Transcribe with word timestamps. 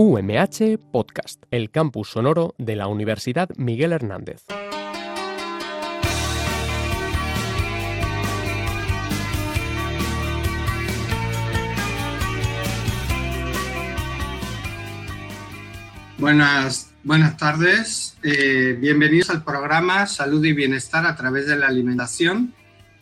UMH 0.00 0.78
Podcast, 0.92 1.42
el 1.50 1.72
campus 1.72 2.10
sonoro 2.10 2.54
de 2.56 2.76
la 2.76 2.86
Universidad 2.86 3.48
Miguel 3.56 3.92
Hernández. 3.92 4.44
Buenas, 16.18 16.94
buenas 17.02 17.36
tardes, 17.36 18.16
eh, 18.22 18.76
bienvenidos 18.78 19.30
al 19.30 19.42
programa 19.42 20.06
Salud 20.06 20.44
y 20.44 20.52
Bienestar 20.52 21.06
a 21.06 21.16
través 21.16 21.48
de 21.48 21.56
la 21.56 21.66
alimentación, 21.66 22.54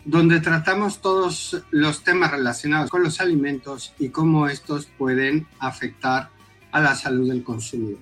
donde 0.06 0.40
tratamos 0.40 1.02
todos 1.02 1.62
los 1.70 2.02
temas 2.04 2.30
relacionados 2.30 2.88
con 2.88 3.02
los 3.02 3.20
alimentos 3.20 3.92
y 3.98 4.08
cómo 4.08 4.48
estos 4.48 4.86
pueden 4.86 5.46
afectar 5.58 6.30
a 6.76 6.80
la 6.80 6.94
salud 6.94 7.26
del 7.30 7.42
consumidor. 7.42 8.00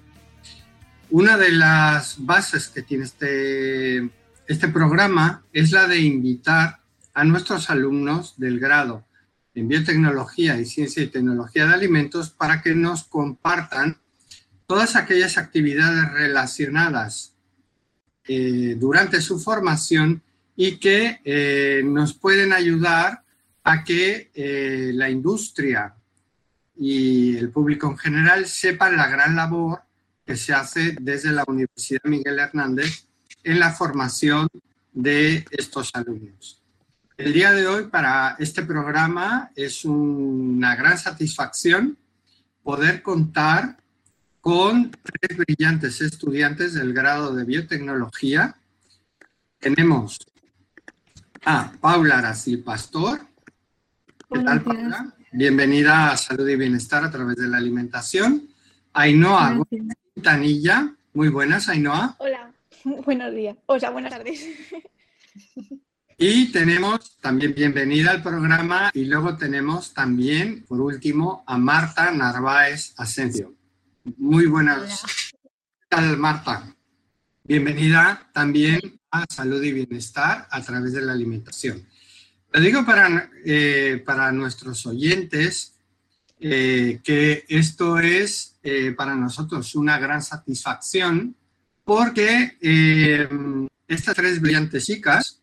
Una 1.10 1.36
de 1.36 1.52
las 1.52 2.16
bases 2.18 2.66
que 2.66 2.82
tiene 2.82 3.04
este, 3.04 4.10
este 4.48 4.66
programa 4.66 5.44
es 5.52 5.70
la 5.70 5.86
de 5.86 6.00
invitar 6.00 6.80
a 7.12 7.22
nuestros 7.22 7.70
alumnos 7.70 8.34
del 8.36 8.58
grado 8.58 9.06
en 9.54 9.68
biotecnología 9.68 10.58
y 10.58 10.64
ciencia 10.64 11.04
y 11.04 11.06
tecnología 11.06 11.68
de 11.68 11.74
alimentos 11.74 12.30
para 12.30 12.62
que 12.62 12.74
nos 12.74 13.04
compartan 13.04 14.00
todas 14.66 14.96
aquellas 14.96 15.38
actividades 15.38 16.10
relacionadas 16.10 17.32
eh, 18.26 18.74
durante 18.76 19.20
su 19.20 19.38
formación 19.38 20.20
y 20.56 20.78
que 20.78 21.20
eh, 21.24 21.82
nos 21.84 22.12
pueden 22.12 22.52
ayudar 22.52 23.22
a 23.62 23.84
que 23.84 24.32
eh, 24.34 24.90
la 24.94 25.10
industria 25.10 25.94
y 26.76 27.36
el 27.36 27.50
público 27.50 27.88
en 27.90 27.98
general 27.98 28.46
sepan 28.46 28.96
la 28.96 29.08
gran 29.08 29.36
labor 29.36 29.82
que 30.24 30.36
se 30.36 30.52
hace 30.52 30.96
desde 31.00 31.32
la 31.32 31.44
Universidad 31.46 32.02
Miguel 32.04 32.38
Hernández 32.38 33.06
en 33.42 33.60
la 33.60 33.72
formación 33.72 34.48
de 34.92 35.44
estos 35.50 35.90
alumnos. 35.94 36.62
El 37.16 37.32
día 37.32 37.52
de 37.52 37.66
hoy 37.66 37.84
para 37.84 38.36
este 38.38 38.62
programa 38.62 39.50
es 39.54 39.84
una 39.84 40.74
gran 40.74 40.98
satisfacción 40.98 41.96
poder 42.62 43.02
contar 43.02 43.76
con 44.40 44.90
tres 44.90 45.38
brillantes 45.38 46.00
estudiantes 46.00 46.74
del 46.74 46.92
grado 46.92 47.34
de 47.34 47.44
biotecnología. 47.44 48.56
Tenemos 49.58 50.18
a 51.44 51.72
Paula 51.80 52.18
Aracil 52.18 52.62
Pastor. 52.62 53.20
¿Qué 54.30 54.40
tal, 54.40 54.62
Paula? 54.62 55.13
Bienvenida 55.36 56.12
a 56.12 56.16
Salud 56.16 56.48
y 56.48 56.54
Bienestar 56.54 57.02
a 57.02 57.10
través 57.10 57.34
de 57.34 57.48
la 57.48 57.56
alimentación. 57.56 58.50
Ainhoa 58.92 59.66
Quintanilla. 60.14 60.94
Muy 61.12 61.28
buenas, 61.28 61.68
Ainhoa. 61.68 62.14
Hola, 62.20 62.52
buenos 63.04 63.34
días. 63.34 63.56
O 63.66 63.76
sea, 63.80 63.90
buenas 63.90 64.12
tardes. 64.12 64.46
Y 66.16 66.52
tenemos 66.52 67.18
también 67.18 67.52
bienvenida 67.52 68.12
al 68.12 68.22
programa 68.22 68.92
y 68.94 69.06
luego 69.06 69.36
tenemos 69.36 69.92
también, 69.92 70.64
por 70.68 70.80
último, 70.80 71.42
a 71.48 71.58
Marta 71.58 72.12
Narváez 72.12 72.94
Asensio. 72.96 73.56
Muy 74.16 74.46
buenas. 74.46 75.02
¿Qué 75.32 75.86
tal, 75.88 76.16
Marta? 76.16 76.72
Bienvenida 77.42 78.30
también 78.32 79.00
a 79.10 79.24
Salud 79.28 79.60
y 79.64 79.72
Bienestar 79.72 80.46
a 80.48 80.62
través 80.62 80.92
de 80.92 81.02
la 81.02 81.12
alimentación. 81.12 81.84
Lo 82.54 82.60
digo 82.60 82.86
para, 82.86 83.30
eh, 83.44 84.04
nuestros 84.32 84.86
oyentes 84.86 85.74
eh, 86.38 87.00
que 87.02 87.44
esto 87.48 87.98
es 87.98 88.54
eh, 88.62 88.92
para 88.92 89.16
nosotros 89.16 89.74
una 89.74 89.98
gran 89.98 90.22
satisfacción 90.22 91.34
porque 91.82 92.56
estas 93.88 94.14
tres 94.14 94.40
brillantes 94.40 94.86
chicas, 94.86 95.42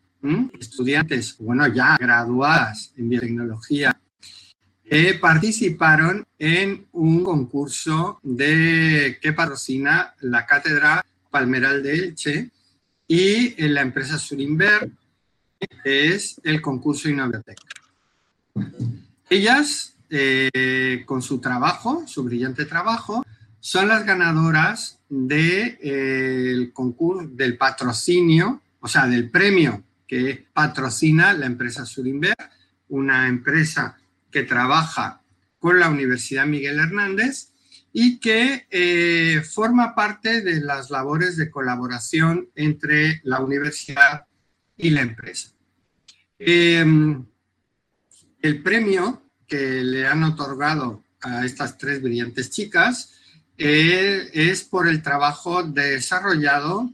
estudiantes, 0.58 1.36
bueno, 1.38 1.66
ya 1.66 1.98
graduadas 2.00 2.94
en 2.96 3.10
biotecnología 3.10 4.00
participaron 5.20 6.26
en 6.38 6.86
un 6.92 7.22
concurso 7.22 8.20
de 8.22 9.18
que 9.20 9.32
patrocina 9.34 10.14
la 10.22 10.46
Cátedra 10.46 11.04
Palmeral 11.30 11.82
de 11.82 11.92
Elche 11.92 12.50
y 13.06 13.54
en 13.62 13.74
la 13.74 13.82
empresa 13.82 14.18
Surinver, 14.18 14.90
es 15.84 16.40
el 16.44 16.60
concurso 16.60 17.08
Innovatec. 17.08 17.58
Ellas, 19.28 19.94
eh, 20.10 21.02
con 21.06 21.22
su 21.22 21.40
trabajo, 21.40 22.04
su 22.06 22.24
brillante 22.24 22.64
trabajo, 22.64 23.24
son 23.60 23.88
las 23.88 24.04
ganadoras 24.04 24.98
del 25.08 25.28
de, 25.28 25.78
eh, 25.82 26.70
concurso, 26.72 27.28
del 27.32 27.56
patrocinio, 27.56 28.60
o 28.80 28.88
sea, 28.88 29.06
del 29.06 29.30
premio 29.30 29.84
que 30.06 30.46
patrocina 30.52 31.32
la 31.32 31.46
empresa 31.46 31.86
Surinver, 31.86 32.36
una 32.88 33.28
empresa 33.28 33.96
que 34.30 34.42
trabaja 34.42 35.22
con 35.58 35.78
la 35.78 35.88
Universidad 35.88 36.44
Miguel 36.44 36.80
Hernández 36.80 37.52
y 37.92 38.18
que 38.18 38.66
eh, 38.70 39.42
forma 39.42 39.94
parte 39.94 40.40
de 40.40 40.60
las 40.60 40.90
labores 40.90 41.36
de 41.36 41.50
colaboración 41.50 42.48
entre 42.54 43.20
la 43.24 43.40
universidad 43.40 44.26
y 44.76 44.90
la 44.90 45.02
empresa. 45.02 45.50
Em, 46.38 47.24
el 48.40 48.62
premio 48.62 49.22
que 49.46 49.82
le 49.82 50.06
han 50.06 50.24
otorgado 50.24 51.04
a 51.20 51.44
estas 51.44 51.78
tres 51.78 52.02
brillantes 52.02 52.50
chicas 52.50 53.14
eh, 53.56 54.28
es 54.32 54.64
por 54.64 54.88
el 54.88 55.02
trabajo 55.02 55.62
desarrollado 55.62 56.90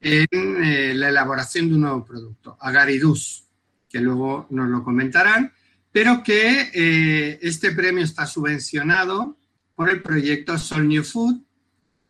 en 0.00 0.26
eh, 0.32 0.94
la 0.94 1.10
elaboración 1.10 1.68
de 1.68 1.74
un 1.74 1.80
nuevo 1.82 2.04
producto, 2.04 2.56
Agaridus, 2.60 3.44
que 3.88 4.00
luego 4.00 4.46
nos 4.50 4.68
lo 4.68 4.82
comentarán 4.82 5.52
pero 5.92 6.22
que 6.22 6.70
eh, 6.72 7.38
este 7.42 7.70
premio 7.72 8.02
está 8.02 8.26
subvencionado 8.26 9.36
por 9.74 9.90
el 9.90 10.02
proyecto 10.02 10.58
Sol 10.58 10.88
New 10.88 11.04
Food, 11.04 11.42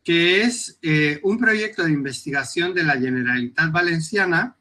que 0.05 0.43
es 0.43 0.79
eh, 0.83 1.21
un 1.25 1.39
proyecto 1.39 1.85
de 1.85 1.91
investigación 1.91 2.73
de 2.75 2.85
la 2.85 2.99
Generalitat 2.99 3.73
Valenciana 3.73 4.57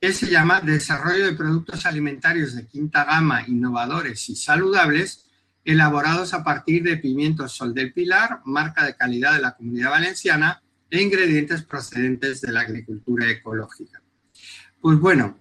que 0.00 0.12
se 0.12 0.30
llama 0.30 0.60
Desarrollo 0.60 1.26
de 1.26 1.32
Productos 1.32 1.86
Alimentarios 1.86 2.54
de 2.54 2.66
Quinta 2.66 3.04
Gama, 3.04 3.46
Innovadores 3.46 4.28
y 4.28 4.36
Saludables, 4.36 5.26
elaborados 5.64 6.34
a 6.34 6.44
partir 6.44 6.82
de 6.82 6.96
pimientos 6.96 7.52
Sol 7.52 7.74
del 7.74 7.92
Pilar, 7.92 8.40
marca 8.44 8.84
de 8.84 8.94
calidad 8.94 9.34
de 9.34 9.42
la 9.42 9.56
Comunidad 9.56 9.90
Valenciana, 9.90 10.62
e 10.88 11.02
ingredientes 11.02 11.62
procedentes 11.62 12.40
de 12.40 12.52
la 12.52 12.60
agricultura 12.60 13.28
ecológica. 13.28 14.00
Pues 14.80 14.98
bueno, 15.00 15.36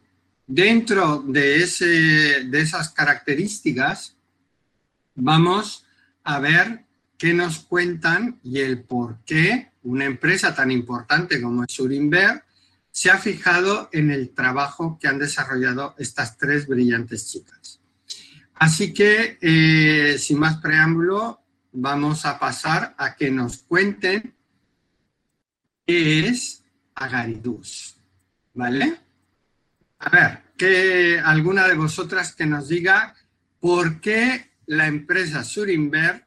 Dentro 0.47 1.23
de, 1.27 1.63
esas 1.63 2.89
características, 2.89 4.15
vamos 5.15 5.85
a 6.23 6.39
ver 6.39 6.85
qué 7.17 7.33
nos 7.33 7.59
cuentan 7.59 8.39
y 8.43 8.59
el 8.59 8.83
por 8.83 9.17
qué 9.25 9.71
una 9.83 10.05
empresa 10.05 10.53
tan 10.53 10.69
importante 10.69 11.41
como 11.41 11.63
es 11.63 11.71
Surinver 11.73 12.43
se 12.95 13.11
ha 13.11 13.17
fijado 13.17 13.89
en 13.91 14.09
el 14.09 14.29
trabajo 14.29 14.97
que 14.97 15.09
han 15.09 15.19
desarrollado 15.19 15.95
estas 15.97 16.37
tres 16.37 16.65
brillantes 16.65 17.29
chicas. 17.29 17.81
Así 18.53 18.93
que, 18.93 19.37
eh, 19.41 20.17
sin 20.17 20.39
más 20.39 20.61
preámbulo, 20.61 21.41
vamos 21.73 22.25
a 22.25 22.39
pasar 22.39 22.95
a 22.97 23.17
que 23.17 23.29
nos 23.29 23.57
cuenten 23.63 24.33
qué 25.85 26.29
es 26.29 26.63
Agaridus. 26.95 27.97
¿Vale? 28.53 28.97
A 29.99 30.09
ver, 30.09 30.43
que 30.57 31.19
alguna 31.19 31.67
de 31.67 31.75
vosotras 31.75 32.33
que 32.33 32.45
nos 32.45 32.69
diga 32.69 33.13
por 33.59 33.99
qué 33.99 34.51
la 34.67 34.87
empresa 34.87 35.43
Surinver, 35.43 36.25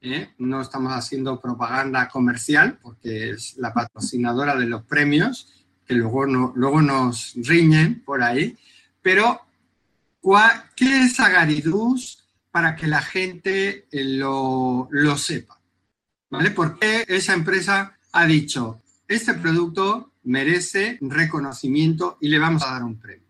¿eh? 0.00 0.30
no 0.38 0.62
estamos 0.62 0.94
haciendo 0.94 1.38
propaganda 1.42 2.08
comercial 2.08 2.78
porque 2.80 3.32
es 3.32 3.58
la 3.58 3.74
patrocinadora 3.74 4.56
de 4.56 4.64
los 4.64 4.82
premios, 4.84 5.52
que 5.86 5.94
luego, 5.94 6.26
luego 6.26 6.82
nos 6.82 7.34
riñen 7.36 8.02
por 8.04 8.22
ahí, 8.22 8.56
pero 9.02 9.40
¿qué 10.74 11.04
es 11.04 11.20
Agaridus 11.20 12.24
para 12.50 12.74
que 12.74 12.86
la 12.86 13.02
gente 13.02 13.86
eh, 13.90 14.04
lo, 14.04 14.88
lo 14.90 15.16
sepa? 15.16 15.60
¿Vale? 16.28 16.50
¿Por 16.50 16.78
qué 16.78 17.04
esa 17.06 17.34
empresa 17.34 17.96
ha 18.12 18.26
dicho, 18.26 18.80
este 19.06 19.34
producto 19.34 20.10
merece 20.26 20.98
reconocimiento 21.00 22.18
y 22.20 22.28
le 22.28 22.38
vamos 22.38 22.62
a 22.62 22.72
dar 22.72 22.82
un 22.82 22.98
premio. 22.98 23.26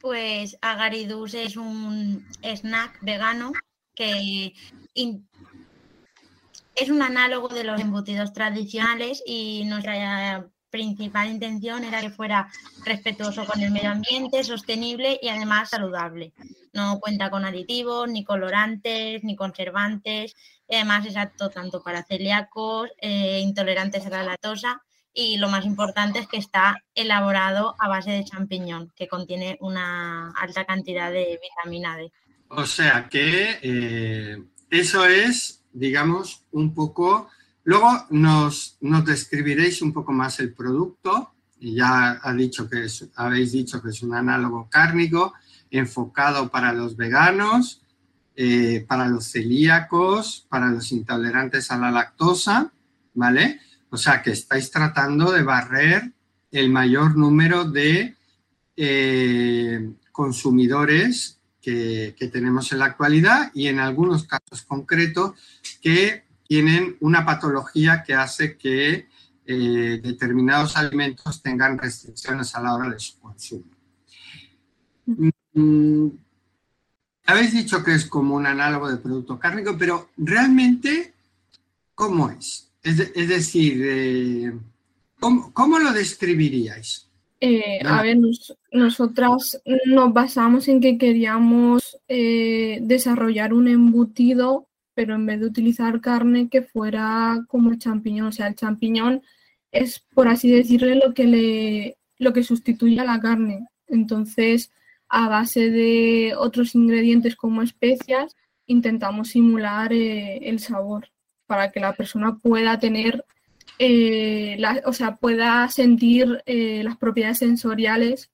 Pues 0.00 0.56
Agaridus 0.60 1.34
es 1.34 1.56
un 1.56 2.26
snack 2.42 2.98
vegano 3.02 3.52
que 3.94 4.54
es 4.94 6.88
un 6.88 7.02
análogo 7.02 7.48
de 7.48 7.64
los 7.64 7.80
embutidos 7.80 8.32
tradicionales 8.32 9.22
y 9.26 9.64
nuestra 9.66 10.48
principal 10.70 11.28
intención 11.28 11.84
era 11.84 12.00
que 12.00 12.10
fuera 12.10 12.48
respetuoso 12.84 13.44
con 13.44 13.60
el 13.60 13.70
medio 13.70 13.90
ambiente, 13.90 14.44
sostenible 14.44 15.18
y 15.20 15.28
además 15.28 15.70
saludable. 15.70 16.32
No 16.72 16.98
cuenta 17.00 17.30
con 17.30 17.44
aditivos, 17.44 18.08
ni 18.08 18.24
colorantes, 18.24 19.24
ni 19.24 19.36
conservantes. 19.36 20.34
Y 20.68 20.76
además 20.76 21.04
es 21.06 21.16
apto 21.16 21.50
tanto 21.50 21.82
para 21.82 22.04
celíacos, 22.04 22.90
eh, 23.00 23.40
intolerantes 23.40 24.06
a 24.06 24.10
la 24.10 24.22
lactosa 24.22 24.80
y 25.12 25.38
lo 25.38 25.48
más 25.48 25.64
importante 25.64 26.20
es 26.20 26.28
que 26.28 26.36
está 26.36 26.82
elaborado 26.94 27.74
a 27.78 27.88
base 27.88 28.10
de 28.10 28.24
champiñón, 28.24 28.92
que 28.94 29.08
contiene 29.08 29.58
una 29.60 30.30
alta 30.30 30.64
cantidad 30.64 31.10
de 31.10 31.40
vitamina 31.42 31.96
D. 31.96 32.12
O 32.48 32.64
sea 32.66 33.08
que 33.08 33.58
eh, 33.62 34.42
eso 34.70 35.04
es, 35.04 35.64
digamos, 35.72 36.44
un 36.52 36.74
poco 36.74 37.28
Luego 37.70 38.04
nos, 38.10 38.78
describiréis 38.80 39.80
un 39.80 39.92
poco 39.92 40.10
más 40.10 40.40
el 40.40 40.52
producto. 40.52 41.34
Ya 41.60 42.18
ha 42.20 42.34
dicho 42.34 42.68
que 42.68 42.84
habéis 43.14 43.52
dicho 43.52 43.80
que 43.80 43.90
es 43.90 44.02
un 44.02 44.12
análogo 44.12 44.68
cárnico 44.68 45.34
enfocado 45.70 46.50
para 46.50 46.72
los 46.72 46.96
veganos, 46.96 47.80
eh, 48.34 48.84
para 48.88 49.06
los 49.06 49.30
celíacos, 49.30 50.48
para 50.48 50.66
los 50.66 50.90
intolerantes 50.90 51.70
a 51.70 51.78
la 51.78 51.92
lactosa, 51.92 52.72
¿vale? 53.14 53.60
O 53.90 53.96
sea 53.96 54.20
que 54.20 54.32
estáis 54.32 54.68
tratando 54.72 55.30
de 55.30 55.44
barrer 55.44 56.10
el 56.50 56.70
mayor 56.70 57.16
número 57.16 57.70
de 57.70 58.16
eh, 58.76 59.92
consumidores 60.10 61.38
que, 61.62 62.16
que, 62.18 62.26
tenemos 62.26 62.72
en 62.72 62.80
la 62.80 62.86
actualidad 62.86 63.52
y 63.54 63.68
en 63.68 63.78
algunos 63.78 64.24
casos 64.24 64.62
concretos 64.62 65.34
que 65.80 66.24
tienen 66.50 66.96
una 66.98 67.24
patología 67.24 68.02
que 68.04 68.12
hace 68.12 68.56
que 68.58 69.06
eh, 69.46 70.00
determinados 70.02 70.76
alimentos 70.76 71.40
tengan 71.40 71.78
restricciones 71.78 72.52
a 72.56 72.60
la 72.60 72.74
hora 72.74 72.90
de 72.90 72.98
su 72.98 73.20
consumo. 73.20 73.70
Mm, 75.06 76.08
habéis 77.26 77.52
dicho 77.52 77.84
que 77.84 77.94
es 77.94 78.04
como 78.06 78.34
un 78.34 78.46
análogo 78.46 78.90
de 78.90 78.96
producto 78.96 79.38
cárnico, 79.38 79.76
pero 79.78 80.08
realmente, 80.16 81.14
¿cómo 81.94 82.30
es? 82.30 82.68
Es, 82.82 82.96
decir, 83.28 83.80
eh, 83.84 84.52
¿cómo, 85.20 85.78
lo 85.78 85.92
describiríais? 85.92 87.08
Eh, 87.40 87.78
a 87.84 88.02
ver, 88.02 88.18
nosotras 88.72 89.62
nos 89.86 90.12
basamos 90.12 90.66
en 90.66 90.80
que 90.80 90.98
queríamos 90.98 91.96
desarrollar 92.08 93.54
un 93.54 93.68
embutido 93.68 94.66
pero 95.00 95.14
en 95.14 95.24
vez 95.24 95.40
de 95.40 95.46
utilizar 95.46 95.98
carne 96.02 96.50
que 96.50 96.60
fuera 96.60 97.42
como 97.48 97.70
el 97.70 97.78
champiñón. 97.78 98.26
O 98.26 98.32
sea, 98.32 98.48
el 98.48 98.54
champiñón 98.54 99.22
es, 99.72 100.00
por 100.12 100.28
así 100.28 100.50
decirle, 100.50 100.94
lo 100.94 101.14
que, 101.14 101.24
le, 101.24 101.96
lo 102.18 102.34
que 102.34 102.42
sustituye 102.42 103.00
a 103.00 103.04
la 103.04 103.18
carne. 103.18 103.66
Entonces, 103.88 104.70
a 105.08 105.26
base 105.30 105.70
de 105.70 106.34
otros 106.36 106.74
ingredientes 106.74 107.34
como 107.34 107.62
especias, 107.62 108.36
intentamos 108.66 109.28
simular 109.28 109.90
eh, 109.94 110.36
el 110.42 110.58
sabor 110.58 111.08
para 111.46 111.72
que 111.72 111.80
la 111.80 111.94
persona 111.94 112.36
pueda 112.36 112.78
tener, 112.78 113.24
eh, 113.78 114.62
o 114.84 114.92
sea, 114.92 115.16
pueda 115.16 115.66
sentir 115.70 116.42
eh, 116.44 116.82
las 116.84 116.98
propiedades 116.98 117.38
sensoriales. 117.38 118.30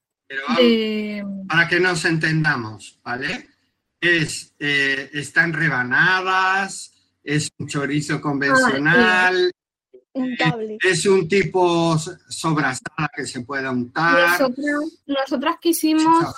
Para 1.46 1.68
que 1.68 1.78
nos 1.78 2.04
entendamos, 2.04 2.98
¿vale? 3.04 3.50
Es, 4.06 4.54
eh, 4.58 5.10
están 5.12 5.52
rebanadas, 5.52 6.92
es 7.22 7.50
un 7.58 7.66
chorizo 7.66 8.20
convencional, 8.20 9.50
eh, 10.14 10.78
es 10.82 11.06
un 11.06 11.28
tipo 11.28 11.96
sobrasada 11.98 13.10
que 13.14 13.26
se 13.26 13.42
puede 13.42 13.68
untar. 13.68 14.40
Nosotras, 15.06 15.56
quisimos... 15.60 16.34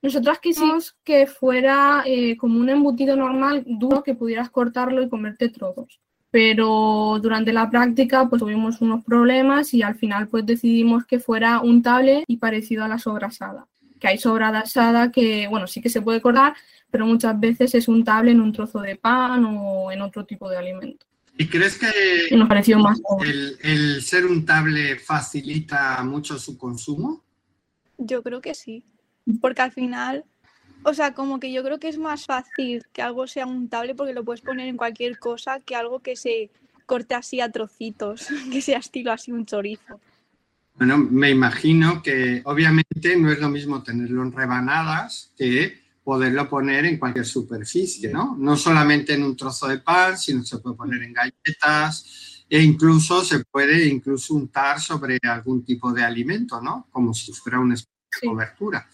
Nosotras 0.00 0.38
quisimos 0.38 0.96
que 1.02 1.26
fuera 1.26 2.04
eh, 2.06 2.36
como 2.36 2.60
un 2.60 2.68
embutido 2.68 3.16
normal, 3.16 3.64
duro, 3.66 4.04
que 4.04 4.14
pudieras 4.14 4.48
cortarlo 4.48 5.02
y 5.02 5.08
comerte 5.08 5.48
trozos. 5.48 6.00
Pero 6.30 7.18
durante 7.20 7.52
la 7.52 7.68
práctica 7.68 8.28
pues 8.28 8.40
tuvimos 8.40 8.80
unos 8.80 9.02
problemas 9.02 9.74
y 9.74 9.82
al 9.82 9.96
final 9.96 10.28
pues 10.28 10.46
decidimos 10.46 11.04
que 11.06 11.18
fuera 11.18 11.60
untable 11.60 12.22
y 12.28 12.36
parecido 12.36 12.84
a 12.84 12.88
la 12.88 12.98
sobrasada 12.98 13.66
que 13.98 14.08
hay 14.08 14.18
sobrada 14.18 14.60
asada 14.60 15.10
que, 15.10 15.46
bueno, 15.48 15.66
sí 15.66 15.80
que 15.80 15.88
se 15.88 16.02
puede 16.02 16.20
cortar, 16.20 16.54
pero 16.90 17.06
muchas 17.06 17.38
veces 17.38 17.74
es 17.74 17.88
untable 17.88 18.30
en 18.30 18.40
un 18.40 18.52
trozo 18.52 18.80
de 18.80 18.96
pan 18.96 19.44
o 19.44 19.90
en 19.92 20.02
otro 20.02 20.24
tipo 20.24 20.48
de 20.48 20.56
alimento. 20.56 21.06
¿Y 21.36 21.46
crees 21.46 21.78
que 21.78 22.34
nos 22.36 22.48
pareció 22.48 22.78
más 22.80 23.00
el, 23.24 23.56
el, 23.62 24.02
ser 24.02 24.26
untable 24.26 24.98
facilita 24.98 26.02
mucho 26.02 26.36
su 26.36 26.58
consumo? 26.58 27.22
Yo 27.96 28.24
creo 28.24 28.40
que 28.40 28.54
sí, 28.54 28.82
porque 29.40 29.62
al 29.62 29.70
final, 29.70 30.24
o 30.82 30.94
sea, 30.94 31.14
como 31.14 31.38
que 31.38 31.52
yo 31.52 31.62
creo 31.62 31.78
que 31.78 31.88
es 31.88 31.98
más 31.98 32.26
fácil 32.26 32.84
que 32.92 33.02
algo 33.02 33.28
sea 33.28 33.46
untable 33.46 33.94
porque 33.94 34.14
lo 34.14 34.24
puedes 34.24 34.40
poner 34.40 34.66
en 34.66 34.76
cualquier 34.76 35.18
cosa 35.20 35.60
que 35.60 35.76
algo 35.76 36.00
que 36.00 36.16
se 36.16 36.50
corte 36.86 37.14
así 37.14 37.40
a 37.40 37.52
trocitos, 37.52 38.26
que 38.52 38.60
sea 38.60 38.78
estilo 38.78 39.12
así 39.12 39.30
un 39.30 39.46
chorizo. 39.46 40.00
Bueno, 40.78 40.96
me 40.96 41.30
imagino 41.30 42.00
que 42.00 42.40
obviamente 42.44 43.16
no 43.16 43.32
es 43.32 43.40
lo 43.40 43.48
mismo 43.48 43.82
tenerlo 43.82 44.22
en 44.22 44.30
rebanadas 44.30 45.32
que 45.36 45.88
poderlo 46.04 46.48
poner 46.48 46.86
en 46.86 46.98
cualquier 46.98 47.26
superficie, 47.26 48.10
¿no? 48.12 48.36
No 48.38 48.56
solamente 48.56 49.14
en 49.14 49.24
un 49.24 49.36
trozo 49.36 49.66
de 49.66 49.78
pan, 49.78 50.16
sino 50.16 50.44
se 50.44 50.58
puede 50.58 50.76
poner 50.76 51.02
en 51.02 51.12
galletas 51.12 52.44
e 52.48 52.62
incluso 52.62 53.24
se 53.24 53.44
puede 53.44 53.88
incluso 53.88 54.34
untar 54.34 54.80
sobre 54.80 55.18
algún 55.24 55.64
tipo 55.64 55.92
de 55.92 56.04
alimento, 56.04 56.62
¿no? 56.62 56.86
Como 56.92 57.12
si 57.12 57.32
fuera 57.32 57.58
una 57.58 57.74
especie 57.74 58.20
de 58.22 58.28
cobertura. 58.28 58.88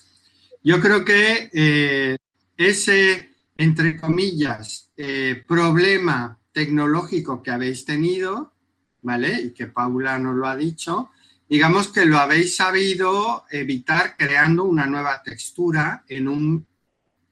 Yo 0.63 0.81
creo 0.81 1.05
que 1.05 1.51
eh, 1.53 2.17
ese, 2.57 3.31
entre 3.59 4.01
comillas, 4.01 4.91
eh, 4.97 5.45
problema 5.47 6.39
tecnológico 6.51 7.43
que 7.43 7.51
habéis 7.51 7.85
tenido, 7.85 8.55
¿vale? 9.03 9.43
Y 9.43 9.51
que 9.51 9.67
Paula 9.67 10.19
nos 10.19 10.35
lo 10.35 10.49
ha 10.49 10.57
dicho, 10.57 11.11
digamos 11.49 11.89
que 11.89 12.07
lo 12.07 12.19
habéis 12.19 12.57
sabido 12.57 13.45
evitar 13.51 14.17
creando 14.17 14.65
una 14.65 14.87
nueva 14.87 15.23
textura 15.23 16.05
en 16.09 16.29
un 16.29 16.67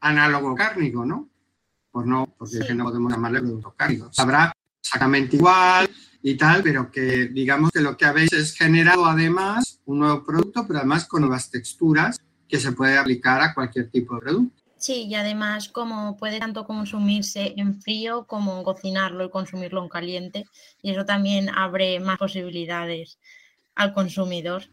análogo 0.01 0.55
cárnico, 0.55 1.05
¿no? 1.05 1.29
Pues 1.91 2.07
no, 2.07 2.35
porque 2.39 2.75
no 2.75 2.85
podemos 2.85 3.13
llamarle 3.13 3.41
producto 3.41 3.75
cárnico. 3.77 4.13
Sabrá 4.13 4.53
exactamente 4.81 5.37
igual 5.37 5.89
y 6.23 6.37
tal, 6.37 6.63
pero 6.63 6.91
que 6.91 7.27
digamos 7.29 7.71
que 7.71 7.81
lo 7.81 7.97
que 7.97 8.05
habéis 8.05 8.33
es 8.33 8.55
generado 8.55 9.07
además 9.07 9.81
un 9.85 10.01
nuevo 10.01 10.25
producto, 10.25 10.67
pero 10.67 10.81
además 10.81 11.07
con 11.07 11.23
nuevas 11.23 11.51
texturas 11.51 12.19
que 12.49 12.61
se 12.61 12.73
puede 12.73 12.99
aplicar 12.99 13.41
a 13.41 13.55
cualquier 13.55 13.91
tipo 13.91 14.15
de 14.15 14.21
producto. 14.21 14.63
Sí, 14.77 15.07
y 15.09 15.15
además 15.15 15.69
como 15.69 16.17
puede 16.17 16.41
tanto 16.41 16.67
consumirse 16.67 17.55
en 17.57 17.81
frío 17.81 18.27
como 18.27 18.65
cocinarlo 18.65 19.25
y 19.25 19.31
consumirlo 19.31 19.83
en 19.83 19.89
caliente, 19.89 20.45
y 20.83 20.91
eso 20.91 21.05
también 21.05 21.49
abre 21.51 22.01
más 22.01 22.19
posibilidades 22.19 23.19
al 23.75 23.93
consumidor. 23.93 24.65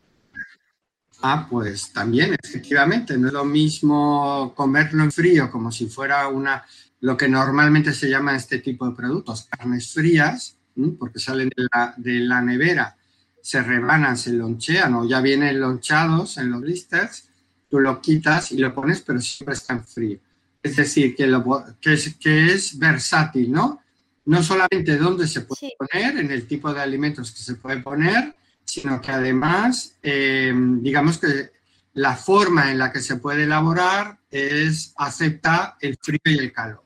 Ah, 1.21 1.47
pues 1.49 1.91
también, 1.91 2.35
efectivamente, 2.41 3.17
no 3.17 3.27
es 3.27 3.33
lo 3.33 3.43
mismo 3.43 4.53
comerlo 4.55 5.03
en 5.03 5.11
frío 5.11 5.51
como 5.51 5.71
si 5.71 5.87
fuera 5.87 6.27
una, 6.29 6.63
lo 7.01 7.17
que 7.17 7.27
normalmente 7.27 7.93
se 7.93 8.09
llama 8.09 8.35
este 8.35 8.59
tipo 8.59 8.87
de 8.87 8.95
productos, 8.95 9.47
carnes 9.49 9.91
frías, 9.91 10.57
porque 10.97 11.19
salen 11.19 11.49
de 11.49 11.67
la, 11.73 11.93
de 11.97 12.19
la 12.19 12.41
nevera, 12.41 12.95
se 13.41 13.61
rebanan, 13.61 14.17
se 14.17 14.31
lonchean 14.31 14.93
o 14.95 15.07
ya 15.07 15.19
vienen 15.19 15.59
lonchados 15.59 16.37
en 16.37 16.51
los 16.51 16.61
blisters, 16.61 17.29
tú 17.69 17.79
lo 17.79 18.01
quitas 18.01 18.51
y 18.51 18.57
lo 18.57 18.73
pones, 18.73 19.01
pero 19.01 19.19
siempre 19.19 19.55
está 19.55 19.73
en 19.73 19.85
frío. 19.85 20.19
Es 20.61 20.75
decir, 20.75 21.15
que, 21.15 21.27
lo, 21.27 21.65
que, 21.79 21.93
es, 21.93 22.15
que 22.15 22.53
es 22.53 22.77
versátil, 22.77 23.51
¿no? 23.51 23.81
No 24.25 24.43
solamente 24.43 24.97
dónde 24.97 25.27
se 25.27 25.41
puede 25.41 25.73
poner, 25.77 26.17
en 26.17 26.31
el 26.31 26.47
tipo 26.47 26.73
de 26.73 26.81
alimentos 26.81 27.31
que 27.31 27.41
se 27.41 27.55
puede 27.55 27.79
poner, 27.79 28.35
sino 28.69 29.01
que 29.01 29.11
además, 29.11 29.97
eh, 30.03 30.53
digamos 30.55 31.17
que 31.17 31.49
la 31.93 32.15
forma 32.15 32.71
en 32.71 32.77
la 32.77 32.91
que 32.91 32.99
se 32.99 33.15
puede 33.15 33.45
elaborar 33.45 34.19
es 34.29 34.93
acepta 34.95 35.75
el 35.81 35.97
frío 35.99 36.19
y 36.25 36.37
el 36.37 36.53
calor. 36.53 36.83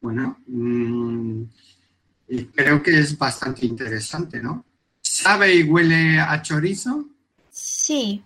Bueno, 0.00 0.38
mm, 0.46 1.42
creo 2.54 2.80
que 2.80 3.00
es 3.00 3.18
bastante 3.18 3.66
interesante, 3.66 4.40
¿no? 4.40 4.64
¿Sabe 5.00 5.56
y 5.56 5.64
huele 5.64 6.20
a 6.20 6.40
chorizo? 6.40 7.08
Sí. 7.50 8.22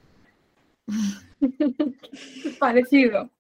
Parecido. 2.59 3.31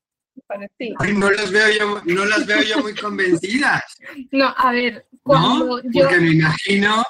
no, 1.15 1.31
las 1.31 1.51
veo 1.51 1.69
yo, 1.79 2.03
no 2.07 2.25
las 2.25 2.47
veo 2.47 2.63
yo 2.63 2.79
muy 2.81 2.95
convencidas. 2.95 3.83
No, 4.33 4.55
a 4.57 4.73
ver, 4.73 5.07
cuando 5.23 5.83
yo... 5.83 6.05
Porque 6.05 6.21
me 6.21 6.31
imagino 6.31 7.05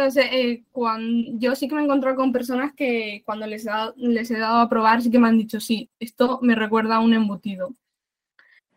no 0.00 0.10
sé, 0.10 0.22
eh, 0.32 0.64
cuando, 0.72 1.38
yo 1.38 1.54
sí 1.54 1.68
que 1.68 1.74
me 1.74 1.82
he 1.82 1.84
encontrado 1.84 2.16
con 2.16 2.32
personas 2.32 2.72
que 2.74 3.22
cuando 3.24 3.46
les, 3.46 3.66
les 3.96 4.30
he 4.30 4.38
dado 4.38 4.58
a 4.58 4.68
probar 4.68 5.02
sí 5.02 5.10
que 5.10 5.18
me 5.18 5.28
han 5.28 5.38
dicho, 5.38 5.60
sí, 5.60 5.90
esto 5.98 6.38
me 6.42 6.54
recuerda 6.54 6.96
a 6.96 7.00
un 7.00 7.14
embutido. 7.14 7.74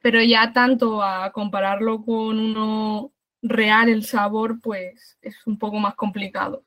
Pero 0.01 0.21
ya 0.21 0.51
tanto 0.53 1.01
a 1.01 1.31
compararlo 1.31 2.03
con 2.03 2.39
uno 2.39 3.11
real, 3.41 3.89
el 3.89 4.05
sabor, 4.05 4.59
pues 4.61 5.17
es 5.21 5.35
un 5.45 5.57
poco 5.57 5.79
más 5.79 5.95
complicado. 5.95 6.63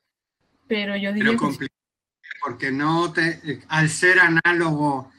pero 0.67 0.95
yo 0.95 1.13
diría 1.13 1.31
Pero 1.39 1.57
que 1.57 1.67
porque 2.43 2.71
no 2.71 3.11
te, 3.11 3.61
al 3.67 3.89
ser 3.89 4.19
análogo, 4.19 5.11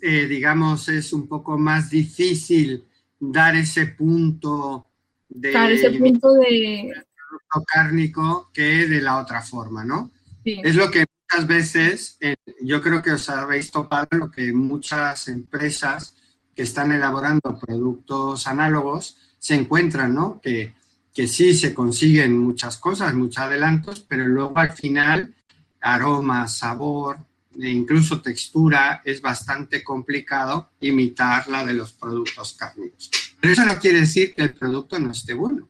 eh, 0.00 0.26
digamos, 0.26 0.88
es 0.88 1.12
un 1.12 1.28
poco 1.28 1.58
más 1.58 1.90
difícil 1.90 2.84
dar 3.18 3.56
ese 3.56 3.86
punto 3.86 4.86
de 5.28 5.50
Claro, 5.50 5.74
ese 5.74 5.90
punto 5.92 6.32
de... 6.34 6.92
producto 7.28 7.64
cárnico 7.66 8.50
que 8.52 8.86
de 8.86 9.00
la 9.00 9.18
otra 9.18 9.42
forma, 9.42 9.84
¿no? 9.84 10.10
sí. 10.44 10.60
Es 10.62 10.74
lo 10.74 10.90
que 10.90 11.06
muchas 11.28 11.46
veces, 11.46 12.16
eh, 12.20 12.36
yo 12.62 12.80
creo 12.80 13.02
que 13.02 13.12
os 13.12 13.28
habéis 13.28 13.70
topado 13.70 14.06
lo 14.12 14.30
que 14.30 14.52
muchas 14.52 15.28
empresas 15.28 16.14
que 16.54 16.62
están 16.62 16.92
elaborando 16.92 17.58
productos 17.58 18.46
análogos 18.46 19.18
se 19.38 19.54
encuentran, 19.54 20.14
¿no? 20.14 20.40
Que, 20.40 20.74
que 21.12 21.26
sí 21.26 21.54
se 21.54 21.74
consiguen 21.74 22.38
muchas 22.38 22.78
cosas, 22.78 23.14
muchos 23.14 23.38
adelantos, 23.38 24.00
pero 24.00 24.26
luego 24.26 24.56
al 24.56 24.72
final 24.72 25.34
aroma, 25.80 26.46
sabor 26.48 27.18
e 27.58 27.70
incluso 27.70 28.20
textura 28.20 29.00
es 29.04 29.22
bastante 29.22 29.82
complicado 29.82 30.70
imitar 30.80 31.48
la 31.48 31.64
de 31.64 31.74
los 31.74 31.92
productos 31.92 32.54
cárnicos. 32.54 33.10
Pero 33.40 33.52
eso 33.52 33.64
no 33.64 33.78
quiere 33.78 34.00
decir 34.00 34.34
que 34.34 34.42
el 34.42 34.54
producto 34.54 34.98
no 34.98 35.12
esté 35.12 35.34
bueno, 35.34 35.68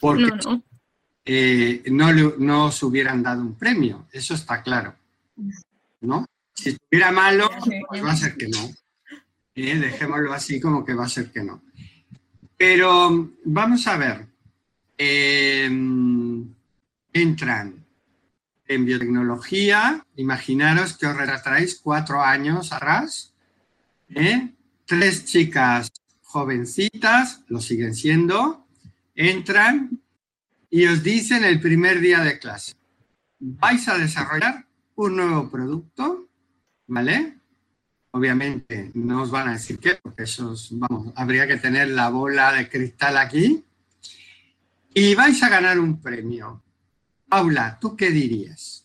porque 0.00 0.26
No, 0.26 0.36
no. 0.36 0.64
Eh, 1.24 1.82
no, 1.90 2.12
le- 2.12 2.34
no 2.38 2.66
os 2.66 2.82
hubieran 2.82 3.22
dado 3.22 3.42
un 3.42 3.54
premio, 3.54 4.06
eso 4.12 4.34
está 4.34 4.62
claro, 4.62 4.94
¿no? 6.02 6.26
Si 6.54 6.70
estuviera 6.70 7.10
malo, 7.10 7.50
pues 7.88 8.04
va 8.04 8.12
a 8.12 8.16
ser 8.16 8.36
que 8.36 8.48
no. 8.48 8.70
Eh, 9.56 9.78
dejémoslo 9.78 10.32
así 10.32 10.60
como 10.60 10.84
que 10.84 10.94
va 10.94 11.04
a 11.06 11.08
ser 11.08 11.30
que 11.30 11.42
no. 11.42 11.62
Pero 12.56 13.32
vamos 13.44 13.86
a 13.86 13.96
ver, 13.96 14.26
eh, 14.98 15.64
entran 17.12 17.84
en 18.66 18.84
biotecnología, 18.84 20.04
imaginaros 20.16 20.96
que 20.96 21.06
os 21.06 21.16
retratáis 21.16 21.78
cuatro 21.82 22.22
años 22.22 22.72
atrás, 22.72 23.32
¿eh? 24.08 24.50
tres 24.86 25.24
chicas 25.24 25.90
jovencitas, 26.22 27.42
lo 27.48 27.60
siguen 27.60 27.94
siendo, 27.94 28.66
entran 29.14 30.00
y 30.74 30.86
os 30.86 31.04
dicen 31.04 31.44
el 31.44 31.60
primer 31.60 32.00
día 32.00 32.18
de 32.24 32.36
clase, 32.36 32.74
vais 33.38 33.86
a 33.86 33.96
desarrollar 33.96 34.66
un 34.96 35.14
nuevo 35.14 35.48
producto, 35.48 36.26
¿vale? 36.88 37.38
Obviamente 38.10 38.90
no 38.94 39.22
os 39.22 39.30
van 39.30 39.46
a 39.50 39.52
decir 39.52 39.78
qué, 39.78 40.00
porque 40.02 40.24
eso 40.24 40.52
es- 40.52 40.70
vamos, 40.72 41.12
habría 41.14 41.46
que 41.46 41.58
tener 41.58 41.90
la 41.90 42.08
bola 42.10 42.52
de 42.52 42.68
cristal 42.68 43.16
aquí. 43.18 43.64
Y 44.92 45.14
vais 45.14 45.40
a 45.44 45.48
ganar 45.48 45.78
un 45.78 46.02
premio. 46.02 46.60
Paula, 47.28 47.78
¿tú 47.80 47.94
qué 47.96 48.10
dirías? 48.10 48.84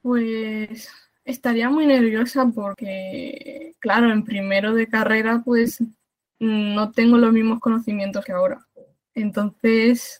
Pues 0.00 0.88
estaría 1.22 1.68
muy 1.68 1.86
nerviosa 1.86 2.46
porque, 2.46 3.74
claro, 3.78 4.10
en 4.10 4.24
primero 4.24 4.72
de 4.72 4.86
carrera, 4.86 5.42
pues 5.44 5.82
no 6.38 6.92
tengo 6.92 7.18
los 7.18 7.30
mismos 7.30 7.60
conocimientos 7.60 8.24
que 8.24 8.32
ahora. 8.32 8.66
Entonces, 9.14 10.19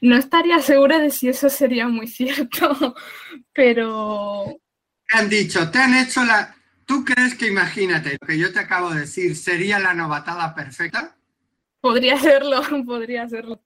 no 0.00 0.16
estaría 0.16 0.60
segura 0.60 0.98
de 0.98 1.10
si 1.10 1.28
eso 1.28 1.48
sería 1.50 1.88
muy 1.88 2.06
cierto, 2.08 2.94
pero 3.52 4.44
Te 5.08 5.18
han 5.18 5.28
dicho, 5.28 5.70
te 5.70 5.78
han 5.78 5.94
hecho 5.94 6.24
la... 6.24 6.54
¿Tú 6.86 7.04
crees 7.04 7.34
que, 7.34 7.46
imagínate, 7.48 8.16
lo 8.20 8.26
que 8.26 8.38
yo 8.38 8.50
te 8.52 8.60
acabo 8.60 8.90
de 8.90 9.00
decir, 9.00 9.36
sería 9.36 9.78
la 9.78 9.94
novatada 9.94 10.54
perfecta? 10.54 11.14
podría 11.80 12.18
serlo, 12.18 12.60
podría 12.86 13.28
serlo. 13.28 13.62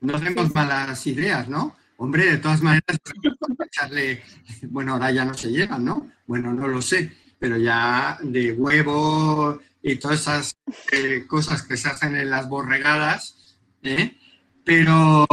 No 0.00 0.18
tenemos 0.18 0.52
Sí, 0.52 0.52
sí. 0.52 0.54
malas 0.54 1.06
ideas, 1.06 1.48
¿no? 1.48 1.76
Hombre, 1.96 2.26
de 2.26 2.38
todas 2.38 2.62
maneras, 2.62 2.98
echarle, 3.66 4.22
bueno, 4.70 4.94
ahora 4.94 5.10
ya 5.12 5.24
no 5.24 5.34
se 5.34 5.50
llevan, 5.50 5.84
¿no? 5.84 6.10
Bueno, 6.26 6.52
no 6.52 6.66
lo 6.68 6.80
sé, 6.82 7.12
pero 7.38 7.56
ya 7.56 8.18
de 8.22 8.52
huevo 8.52 9.60
y 9.82 9.96
todas 9.96 10.20
esas 10.22 10.56
eh, 10.92 11.24
cosas 11.26 11.62
que 11.62 11.76
se 11.76 11.88
hacen 11.88 12.16
en 12.16 12.30
las 12.30 12.48
borregadas, 12.48 13.56
¿eh? 13.82 14.16
Pero 14.64 15.26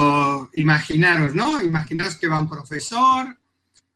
imaginaros, 0.53 1.33
¿no? 1.33 1.61
Imaginaros 1.61 2.15
que 2.15 2.27
va 2.27 2.39
un 2.39 2.50
profesor 2.50 3.38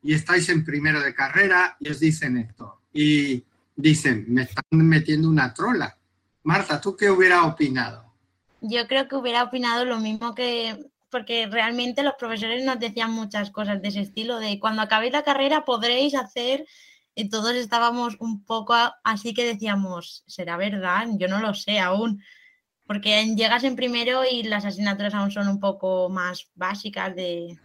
y 0.01 0.13
estáis 0.13 0.47
en 0.49 0.63
primero 0.63 1.01
de 1.01 1.13
carrera 1.13 1.75
y 1.79 1.89
os 1.89 1.99
dicen 1.99 2.37
esto. 2.37 2.81
Y 2.93 3.43
dicen, 3.75 4.25
me 4.29 4.43
están 4.43 4.63
metiendo 4.71 5.29
una 5.29 5.53
trola. 5.53 5.97
Marta, 6.43 6.79
¿tú 6.79 6.95
qué 6.95 7.09
hubieras 7.09 7.43
opinado? 7.43 8.13
Yo 8.61 8.87
creo 8.87 9.07
que 9.07 9.15
hubiera 9.15 9.43
opinado 9.43 9.83
lo 9.83 9.99
mismo 9.99 10.33
que, 10.33 10.89
porque 11.09 11.47
realmente 11.47 12.03
los 12.03 12.15
profesores 12.15 12.63
nos 12.63 12.79
decían 12.79 13.11
muchas 13.11 13.51
cosas 13.51 13.81
de 13.81 13.89
ese 13.89 14.01
estilo, 14.01 14.39
de 14.39 14.59
cuando 14.59 14.81
acabéis 14.81 15.13
la 15.13 15.23
carrera 15.23 15.65
podréis 15.65 16.15
hacer, 16.15 16.65
y 17.15 17.29
todos 17.29 17.53
estábamos 17.55 18.17
un 18.19 18.43
poco 18.43 18.75
así 19.03 19.33
que 19.33 19.45
decíamos, 19.45 20.23
¿será 20.27 20.57
verdad? 20.57 21.07
Yo 21.17 21.27
no 21.27 21.39
lo 21.39 21.53
sé 21.53 21.79
aún, 21.79 22.21
porque 22.87 23.25
llegas 23.35 23.63
en 23.63 23.75
primero 23.75 24.21
y 24.29 24.43
las 24.43 24.65
asignaturas 24.65 25.13
aún 25.13 25.31
son 25.31 25.47
un 25.47 25.59
poco 25.59 26.09
más 26.09 26.49
básicas 26.55 27.15
de 27.15 27.57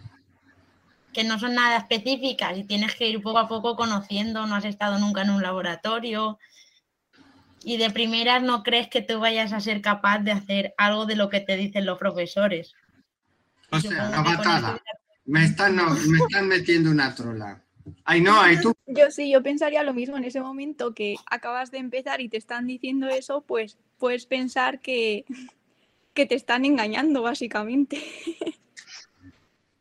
que 1.13 1.25
no 1.25 1.39
son 1.39 1.55
nada 1.55 1.77
específicas 1.77 2.57
y 2.57 2.65
tienes 2.65 2.95
que 2.95 3.09
ir 3.09 3.21
poco 3.21 3.39
a 3.39 3.49
poco 3.49 3.75
conociendo, 3.77 4.47
no 4.47 4.55
has 4.55 4.65
estado 4.65 4.99
nunca 4.99 5.23
en 5.23 5.31
un 5.31 5.43
laboratorio 5.43 6.39
y 7.63 7.77
de 7.77 7.91
primeras 7.91 8.43
no 8.43 8.63
crees 8.63 8.89
que 8.89 9.03
tú 9.03 9.19
vayas 9.19 9.53
a 9.53 9.61
ser 9.61 9.83
capaz 9.83 10.21
de 10.21 10.33
hacer 10.33 10.75
algo 10.79 11.07
de 11.07 11.17
lo 11.17 11.29
que 11.29 11.41
te 11.41 11.57
dicen 11.57 11.85
los 11.85 11.99
profesores. 11.99 12.73
O 13.71 13.79
sea, 13.81 14.09
novatada. 14.09 14.77
esto- 14.77 14.83
Me 15.27 15.45
están, 15.45 15.77
no, 15.77 15.91
me 15.91 16.19
están 16.19 16.49
metiendo 16.49 16.91
una 16.91 17.15
trola. 17.15 17.63
Ay, 18.05 18.21
no, 18.21 18.41
ay, 18.41 18.61
tú. 18.61 18.73
Yo 18.87 19.11
sí, 19.11 19.31
yo 19.31 19.43
pensaría 19.43 19.83
lo 19.83 19.93
mismo 19.93 20.17
en 20.17 20.25
ese 20.25 20.41
momento 20.41 20.95
que 20.95 21.17
acabas 21.27 21.71
de 21.71 21.79
empezar 21.79 22.21
y 22.21 22.29
te 22.29 22.37
están 22.37 22.67
diciendo 22.67 23.09
eso, 23.09 23.43
pues 23.43 23.79
puedes 24.01 24.27
pensar 24.27 24.81
que, 24.81 25.25
que 26.15 26.27
te 26.27 26.35
están 26.35 26.65
engañando, 26.65 27.23
básicamente. 27.23 28.03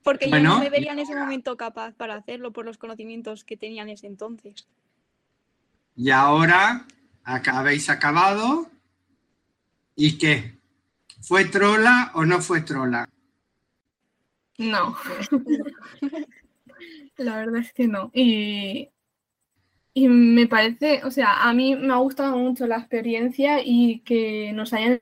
Porque 0.04 0.26
yo 0.26 0.32
Bueno, 0.32 0.56
no 0.56 0.60
me 0.60 0.70
vería 0.70 0.92
en 0.92 1.00
ese 1.00 1.16
momento 1.16 1.58
capaz 1.58 1.94
para 1.94 2.16
hacerlo 2.16 2.52
por 2.52 2.66
los 2.66 2.78
conocimientos 2.78 3.44
que 3.44 3.58
tenía 3.58 3.82
en 3.82 3.90
ese 3.90 4.08
entonces. 4.08 4.68
Y 5.96 6.12
ahora 6.12 6.86
acá 7.24 7.60
habéis 7.60 7.90
acabado. 7.90 8.70
¿Y 9.96 10.18
qué? 10.18 10.58
¿Fue 11.22 11.46
trola 11.46 12.12
o 12.14 12.26
no 12.26 12.42
fue 12.42 12.62
trola? 12.62 13.10
No. 14.58 14.96
La 17.18 17.36
verdad 17.36 17.58
es 17.58 17.74
que 17.74 17.88
no. 17.88 18.10
Y, 18.14 18.90
y 20.04 20.08
me 20.08 20.48
parece, 20.48 21.02
o 21.04 21.12
sea, 21.12 21.44
a 21.50 21.54
mí 21.54 21.76
me 21.76 21.94
ha 21.94 21.98
gustado 21.98 22.38
mucho 22.38 22.66
la 22.68 22.78
experiencia 22.78 23.62
y 23.64 24.00
que 24.00 24.52
nos 24.54 24.72
hayan 24.74 25.02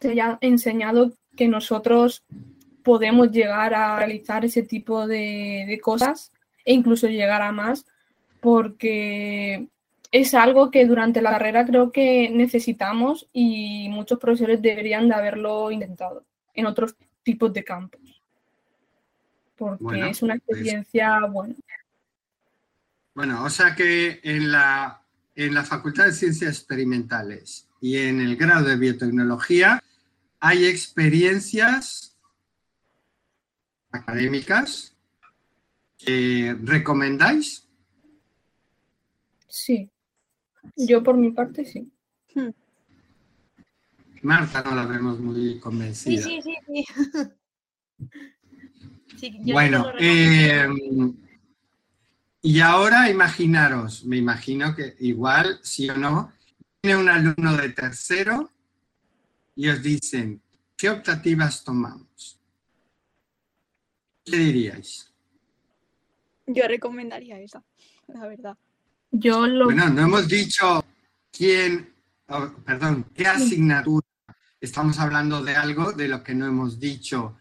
enseña- 0.00 0.38
enseñado 0.40 1.12
que 1.36 1.48
nosotros 1.48 2.22
podemos 2.82 3.30
llegar 3.30 3.74
a 3.74 3.96
realizar 3.98 4.44
ese 4.44 4.62
tipo 4.62 5.06
de, 5.06 5.64
de 5.66 5.80
cosas 5.80 6.32
e 6.64 6.72
incluso 6.74 7.06
llegar 7.08 7.42
a 7.42 7.52
más, 7.52 7.84
porque 8.40 9.66
es 10.12 10.34
algo 10.34 10.70
que 10.70 10.86
durante 10.86 11.20
la 11.22 11.30
carrera 11.32 11.64
creo 11.66 11.90
que 11.90 12.30
necesitamos 12.30 13.28
y 13.32 13.88
muchos 13.90 14.18
profesores 14.18 14.62
deberían 14.62 15.08
de 15.08 15.14
haberlo 15.14 15.70
intentado 15.70 16.24
en 16.54 16.66
otros 16.66 16.94
tipos 17.22 17.52
de 17.52 17.64
campos 17.64 18.00
porque 19.56 19.82
Bueno, 19.84 20.06
es 20.06 20.22
una 20.22 20.34
pues- 20.44 20.58
experiencia 20.60 21.20
buena. 21.30 21.54
Bueno, 23.16 23.44
o 23.44 23.48
sea 23.48 23.74
que 23.74 24.20
en 24.24 24.52
la, 24.52 25.02
en 25.34 25.54
la 25.54 25.64
Facultad 25.64 26.04
de 26.04 26.12
Ciencias 26.12 26.58
Experimentales 26.58 27.66
y 27.80 27.96
en 27.96 28.20
el 28.20 28.36
grado 28.36 28.68
de 28.68 28.76
Biotecnología 28.76 29.82
hay 30.38 30.66
experiencias 30.66 32.14
académicas 33.90 34.94
que 35.96 36.58
recomendáis. 36.62 37.66
Sí. 39.48 39.90
Yo 40.76 41.02
por 41.02 41.16
mi 41.16 41.30
parte 41.30 41.64
sí. 41.64 41.90
Marta 44.20 44.62
no 44.62 44.74
la 44.74 44.84
vemos 44.84 45.18
muy 45.20 45.58
convencida. 45.58 46.22
sí, 46.22 46.42
sí, 46.42 46.54
sí. 46.66 46.84
Sí, 49.16 49.40
Bueno, 49.54 49.90
eh, 49.98 50.68
y 52.46 52.60
ahora 52.60 53.10
imaginaros, 53.10 54.04
me 54.04 54.18
imagino 54.18 54.72
que 54.72 54.94
igual, 55.00 55.58
sí 55.64 55.90
o 55.90 55.96
no, 55.96 56.32
viene 56.80 56.96
un 56.96 57.08
alumno 57.08 57.56
de 57.56 57.70
tercero 57.70 58.52
y 59.56 59.68
os 59.68 59.82
dicen, 59.82 60.40
¿qué 60.76 60.90
optativas 60.90 61.64
tomamos? 61.64 62.38
¿Qué 64.24 64.36
diríais? 64.36 65.12
Yo 66.46 66.68
recomendaría 66.68 67.40
esa, 67.40 67.64
la 68.06 68.28
verdad. 68.28 68.56
Yo 69.10 69.48
lo 69.48 69.64
Bueno, 69.64 69.88
no 69.88 70.02
hemos 70.02 70.28
dicho 70.28 70.84
quién, 71.32 71.92
oh, 72.28 72.48
perdón, 72.64 73.10
qué 73.12 73.26
asignatura. 73.26 74.06
Estamos 74.60 75.00
hablando 75.00 75.42
de 75.42 75.56
algo 75.56 75.90
de 75.90 76.06
lo 76.06 76.22
que 76.22 76.36
no 76.36 76.46
hemos 76.46 76.78
dicho. 76.78 77.38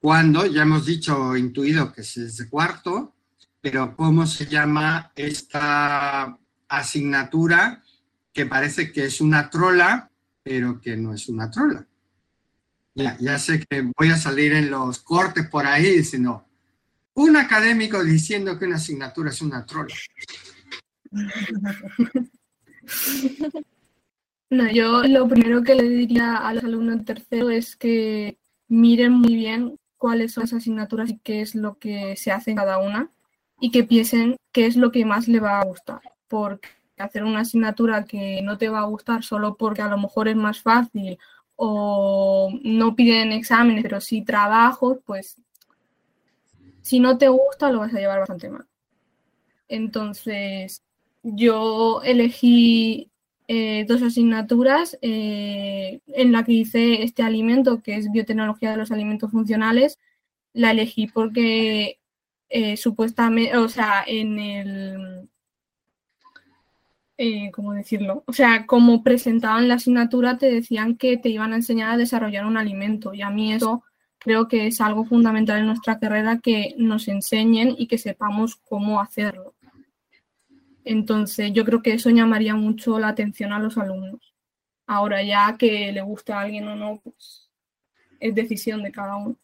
cuando, 0.00 0.44
ya 0.44 0.64
hemos 0.64 0.84
dicho, 0.84 1.34
intuido 1.34 1.90
que 1.90 2.02
es 2.02 2.36
de 2.36 2.46
cuarto, 2.50 3.13
pero 3.64 3.96
¿cómo 3.96 4.26
se 4.26 4.44
llama 4.44 5.10
esta 5.16 6.38
asignatura 6.68 7.82
que 8.30 8.44
parece 8.44 8.92
que 8.92 9.06
es 9.06 9.22
una 9.22 9.48
trola, 9.48 10.10
pero 10.42 10.78
que 10.78 10.98
no 10.98 11.14
es 11.14 11.30
una 11.30 11.50
trola? 11.50 11.86
Ya, 12.94 13.16
ya 13.18 13.38
sé 13.38 13.64
que 13.64 13.90
voy 13.96 14.10
a 14.10 14.18
salir 14.18 14.52
en 14.52 14.70
los 14.70 14.98
cortes 14.98 15.48
por 15.48 15.64
ahí 15.64 15.96
diciendo, 15.96 16.44
un 17.14 17.38
académico 17.38 18.04
diciendo 18.04 18.58
que 18.58 18.66
una 18.66 18.76
asignatura 18.76 19.30
es 19.30 19.40
una 19.40 19.64
trola. 19.64 19.94
No, 24.50 24.70
yo 24.70 25.02
lo 25.04 25.26
primero 25.26 25.64
que 25.64 25.74
le 25.74 25.88
diría 25.88 26.36
a 26.36 26.52
los 26.54 26.62
alumnos 26.62 27.04
tercero 27.04 27.50
es 27.50 27.74
que 27.74 28.38
miren 28.68 29.10
muy 29.10 29.34
bien 29.34 29.80
cuáles 29.96 30.32
son 30.32 30.42
las 30.42 30.52
asignaturas 30.52 31.10
y 31.10 31.18
qué 31.18 31.40
es 31.40 31.56
lo 31.56 31.78
que 31.78 32.14
se 32.16 32.30
hace 32.30 32.50
en 32.50 32.58
cada 32.58 32.78
una 32.78 33.10
y 33.60 33.70
que 33.70 33.84
piensen 33.84 34.36
qué 34.52 34.66
es 34.66 34.76
lo 34.76 34.90
que 34.92 35.04
más 35.04 35.28
le 35.28 35.40
va 35.40 35.60
a 35.60 35.64
gustar. 35.64 36.00
Porque 36.28 36.68
hacer 36.98 37.24
una 37.24 37.40
asignatura 37.40 38.04
que 38.04 38.40
no 38.42 38.58
te 38.58 38.68
va 38.68 38.80
a 38.80 38.86
gustar 38.86 39.24
solo 39.24 39.56
porque 39.56 39.82
a 39.82 39.88
lo 39.88 39.98
mejor 39.98 40.28
es 40.28 40.36
más 40.36 40.60
fácil 40.60 41.18
o 41.56 42.50
no 42.62 42.96
piden 42.96 43.32
exámenes, 43.32 43.82
pero 43.82 44.00
sí 44.00 44.22
trabajos, 44.22 44.98
pues 45.04 45.36
si 46.82 47.00
no 47.00 47.16
te 47.18 47.28
gusta 47.28 47.72
lo 47.72 47.80
vas 47.80 47.94
a 47.94 47.98
llevar 47.98 48.20
bastante 48.20 48.50
mal. 48.50 48.66
Entonces, 49.68 50.82
yo 51.22 52.02
elegí 52.02 53.10
eh, 53.48 53.84
dos 53.88 54.02
asignaturas 54.02 54.98
eh, 55.02 56.00
en 56.08 56.32
la 56.32 56.44
que 56.44 56.52
hice 56.52 57.02
este 57.02 57.22
alimento, 57.22 57.82
que 57.82 57.96
es 57.96 58.10
biotecnología 58.10 58.70
de 58.70 58.76
los 58.76 58.90
alimentos 58.92 59.30
funcionales. 59.30 59.98
La 60.52 60.70
elegí 60.72 61.06
porque 61.06 61.98
eh, 62.56 62.76
supuestamente, 62.76 63.56
o 63.56 63.68
sea, 63.68 64.04
en 64.06 64.38
el... 64.38 65.28
¿Cómo 67.52 67.72
decirlo? 67.72 68.22
O 68.28 68.32
sea, 68.32 68.64
como 68.64 69.02
presentaban 69.02 69.66
la 69.66 69.74
asignatura, 69.74 70.38
te 70.38 70.52
decían 70.52 70.96
que 70.96 71.16
te 71.16 71.30
iban 71.30 71.52
a 71.52 71.56
enseñar 71.56 71.90
a 71.90 71.96
desarrollar 71.96 72.46
un 72.46 72.56
alimento 72.56 73.12
y 73.12 73.22
a 73.22 73.30
mí 73.30 73.52
eso 73.52 73.82
creo 74.18 74.46
que 74.46 74.68
es 74.68 74.80
algo 74.80 75.04
fundamental 75.04 75.58
en 75.58 75.66
nuestra 75.66 75.98
carrera 75.98 76.38
que 76.38 76.74
nos 76.78 77.08
enseñen 77.08 77.74
y 77.76 77.88
que 77.88 77.98
sepamos 77.98 78.54
cómo 78.54 79.00
hacerlo. 79.00 79.54
Entonces, 80.84 81.52
yo 81.52 81.64
creo 81.64 81.82
que 81.82 81.94
eso 81.94 82.10
llamaría 82.10 82.54
mucho 82.54 83.00
la 83.00 83.08
atención 83.08 83.52
a 83.52 83.58
los 83.58 83.76
alumnos. 83.78 84.32
Ahora 84.86 85.24
ya 85.24 85.56
que 85.58 85.90
le 85.90 86.02
guste 86.02 86.32
a 86.32 86.40
alguien 86.42 86.68
o 86.68 86.76
no, 86.76 87.00
pues 87.02 87.50
es 88.20 88.32
decisión 88.32 88.84
de 88.84 88.92
cada 88.92 89.16
uno. 89.16 89.36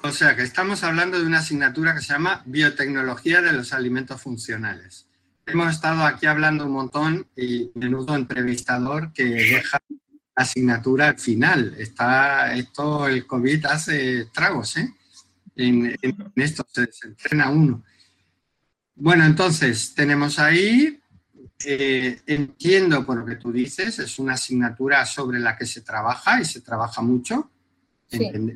O 0.00 0.12
sea, 0.12 0.36
que 0.36 0.42
estamos 0.42 0.84
hablando 0.84 1.18
de 1.18 1.26
una 1.26 1.40
asignatura 1.40 1.92
que 1.92 2.00
se 2.00 2.12
llama 2.12 2.42
Biotecnología 2.46 3.42
de 3.42 3.52
los 3.52 3.72
Alimentos 3.72 4.22
Funcionales. 4.22 5.08
Hemos 5.44 5.74
estado 5.74 6.04
aquí 6.04 6.26
hablando 6.26 6.66
un 6.66 6.72
montón 6.72 7.26
y 7.36 7.72
menudo 7.74 8.14
entrevistador 8.14 9.12
que 9.12 9.24
deja 9.24 9.80
la 9.88 9.96
asignatura 10.36 11.08
al 11.08 11.18
final. 11.18 11.74
Está, 11.78 12.54
esto, 12.54 13.08
el 13.08 13.26
COVID 13.26 13.66
hace 13.66 14.26
tragos, 14.26 14.76
¿eh? 14.76 14.94
En, 15.56 15.96
esto 16.36 16.64
se, 16.72 16.92
se 16.92 17.08
entrena 17.08 17.50
uno. 17.50 17.82
Bueno, 18.94 19.24
entonces 19.24 19.94
tenemos 19.94 20.38
ahí, 20.38 21.00
eh, 21.64 22.20
entiendo 22.26 23.04
por 23.04 23.18
lo 23.18 23.26
que 23.26 23.34
tú 23.34 23.50
dices, 23.50 23.98
es 23.98 24.18
una 24.20 24.34
asignatura 24.34 25.04
sobre 25.06 25.40
la 25.40 25.56
que 25.56 25.66
se 25.66 25.80
trabaja 25.80 26.40
y 26.40 26.44
se 26.44 26.60
trabaja 26.60 27.02
mucho, 27.02 27.50
entiendo, 28.10 28.52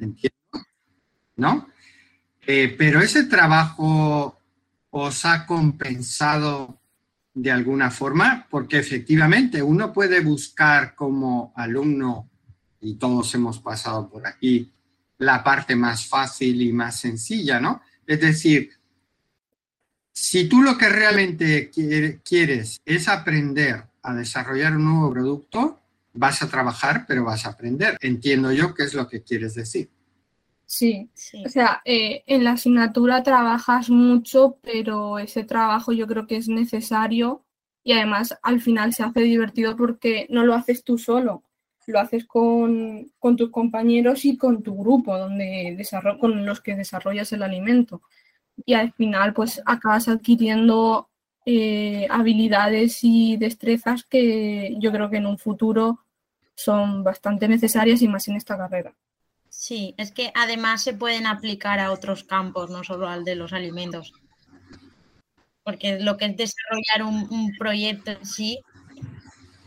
¿no? 1.37 1.69
Eh, 2.47 2.75
pero 2.77 3.01
ese 3.01 3.25
trabajo 3.25 4.39
os 4.91 5.25
ha 5.25 5.47
compensado 5.47 6.79
de 7.35 7.51
alguna 7.51 7.91
forma, 7.91 8.47
porque 8.51 8.79
efectivamente 8.79 9.62
uno 9.62 9.93
puede 9.93 10.21
buscar 10.21 10.95
como 10.95 11.53
alumno, 11.57 12.29
y 12.81 12.97
todos 12.97 13.35
hemos 13.35 13.61
pasado 13.61 14.09
por 14.09 14.27
aquí, 14.27 14.71
la 15.19 15.42
parte 15.42 15.77
más 15.77 16.07
fácil 16.07 16.61
y 16.61 16.73
más 16.73 17.01
sencilla, 17.01 17.61
¿no? 17.61 17.81
Es 18.07 18.21
decir, 18.21 18.71
si 20.12 20.49
tú 20.49 20.61
lo 20.61 20.77
que 20.77 20.88
realmente 20.88 21.71
quieres 21.71 22.81
es 22.85 23.09
aprender 23.09 23.85
a 24.03 24.14
desarrollar 24.14 24.77
un 24.77 24.85
nuevo 24.85 25.12
producto, 25.12 25.81
vas 26.12 26.42
a 26.42 26.49
trabajar, 26.49 27.07
pero 27.07 27.25
vas 27.25 27.47
a 27.47 27.51
aprender. 27.51 27.97
Entiendo 28.01 28.53
yo 28.53 28.75
qué 28.75 28.83
es 28.83 28.95
lo 28.95 29.09
que 29.09 29.23
quieres 29.23 29.55
decir. 29.55 29.88
Sí, 30.75 31.11
o 31.45 31.51
sea, 31.51 31.83
eh, 31.85 32.25
en 32.27 32.45
la 32.45 32.53
asignatura 32.53 33.23
trabajas 33.23 33.91
mucho, 33.91 34.59
pero 34.63 35.19
ese 35.19 35.45
trabajo 35.45 35.93
yo 35.93 36.07
creo 36.07 36.27
que 36.27 36.39
es 36.39 36.49
necesario 36.49 37.45
y 37.85 37.93
además 37.93 38.39
al 38.43 38.59
final 38.63 38.95
se 38.95 39.03
hace 39.03 39.21
divertido 39.21 39.77
porque 39.77 40.27
no 40.31 40.47
lo 40.47 40.55
haces 40.55 40.83
tú 40.83 40.97
solo, 40.97 41.43
lo 41.87 42.01
haces 42.01 42.25
con, 42.25 43.13
con 43.19 43.37
tus 43.37 43.51
compañeros 43.51 44.25
y 44.25 44.39
con 44.39 44.63
tu 44.63 44.75
grupo 44.75 45.19
donde 45.19 45.77
con 46.19 46.47
los 46.47 46.63
que 46.63 46.75
desarrollas 46.75 47.31
el 47.35 47.43
alimento. 47.43 48.01
Y 48.65 48.73
al 48.73 48.95
final 48.95 49.35
pues 49.35 49.61
acabas 49.67 50.09
adquiriendo 50.09 51.11
eh, 51.45 52.07
habilidades 52.09 53.01
y 53.03 53.37
destrezas 53.37 54.05
que 54.05 54.75
yo 54.81 54.91
creo 54.91 55.11
que 55.11 55.19
en 55.19 55.27
un 55.27 55.37
futuro 55.37 56.01
son 56.55 57.05
bastante 57.05 57.47
necesarias 57.47 58.01
y 58.01 58.09
más 58.09 58.27
en 58.29 58.37
esta 58.37 58.57
carrera. 58.57 58.95
Sí, 59.62 59.94
es 59.96 60.11
que 60.11 60.33
además 60.35 60.83
se 60.83 60.92
pueden 60.92 61.25
aplicar 61.25 61.79
a 61.79 61.92
otros 61.92 62.25
campos, 62.25 62.68
no 62.68 62.83
solo 62.83 63.09
al 63.09 63.22
de 63.22 63.37
los 63.37 63.53
alimentos. 63.53 64.12
Porque 65.62 66.01
lo 66.01 66.16
que 66.16 66.25
es 66.25 66.37
desarrollar 66.37 67.05
un, 67.05 67.53
proyecto 67.57 68.11
en 68.11 68.27
sí 68.27 68.59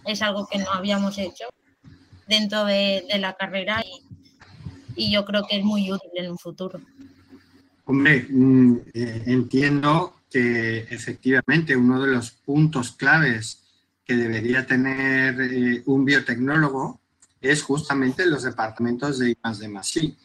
es 0.05 0.21
algo 0.21 0.47
que 0.47 0.58
no 0.58 0.69
habíamos 0.69 1.17
hecho 1.17 1.45
dentro 2.27 2.65
de, 2.65 3.05
la 3.19 3.36
carrera 3.36 3.81
y 4.97 5.13
yo 5.13 5.23
creo 5.23 5.47
que 5.49 5.60
es 5.60 5.63
muy 5.63 5.89
útil 5.89 6.12
en 6.15 6.31
un 6.31 6.39
futuro. 6.39 6.81
Hombre, 7.86 8.27
mm, 8.29 8.75
eh, 8.93 9.23
entiendo 9.27 10.17
que 10.29 10.79
efectivamente 10.89 11.73
uno 11.73 12.01
de 12.01 12.12
los 12.12 12.31
puntos 12.31 12.91
claves 12.91 13.63
que 14.03 14.17
debería 14.17 14.67
tener 14.67 15.39
eh, 15.39 15.84
un 15.86 16.03
biotecnólogo 16.03 16.99
es 17.41 17.63
justamente 17.63 18.26
los 18.26 18.43
departamentos 18.43 19.19
de 19.19 19.32
I 19.32 19.38
de 19.60 20.15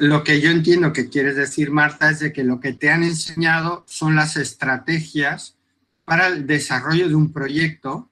Lo 0.00 0.24
que 0.24 0.40
yo 0.40 0.50
entiendo 0.50 0.92
que 0.92 1.08
quieres 1.08 1.36
decir, 1.36 1.70
Marta, 1.70 2.10
es 2.10 2.20
de 2.20 2.32
que 2.32 2.44
lo 2.44 2.60
que 2.60 2.72
te 2.72 2.90
han 2.90 3.02
enseñado 3.02 3.84
son 3.86 4.14
las 4.14 4.36
estrategias 4.36 5.56
para 6.04 6.28
el 6.28 6.46
desarrollo 6.46 7.08
de 7.08 7.14
un 7.14 7.32
proyecto, 7.32 8.08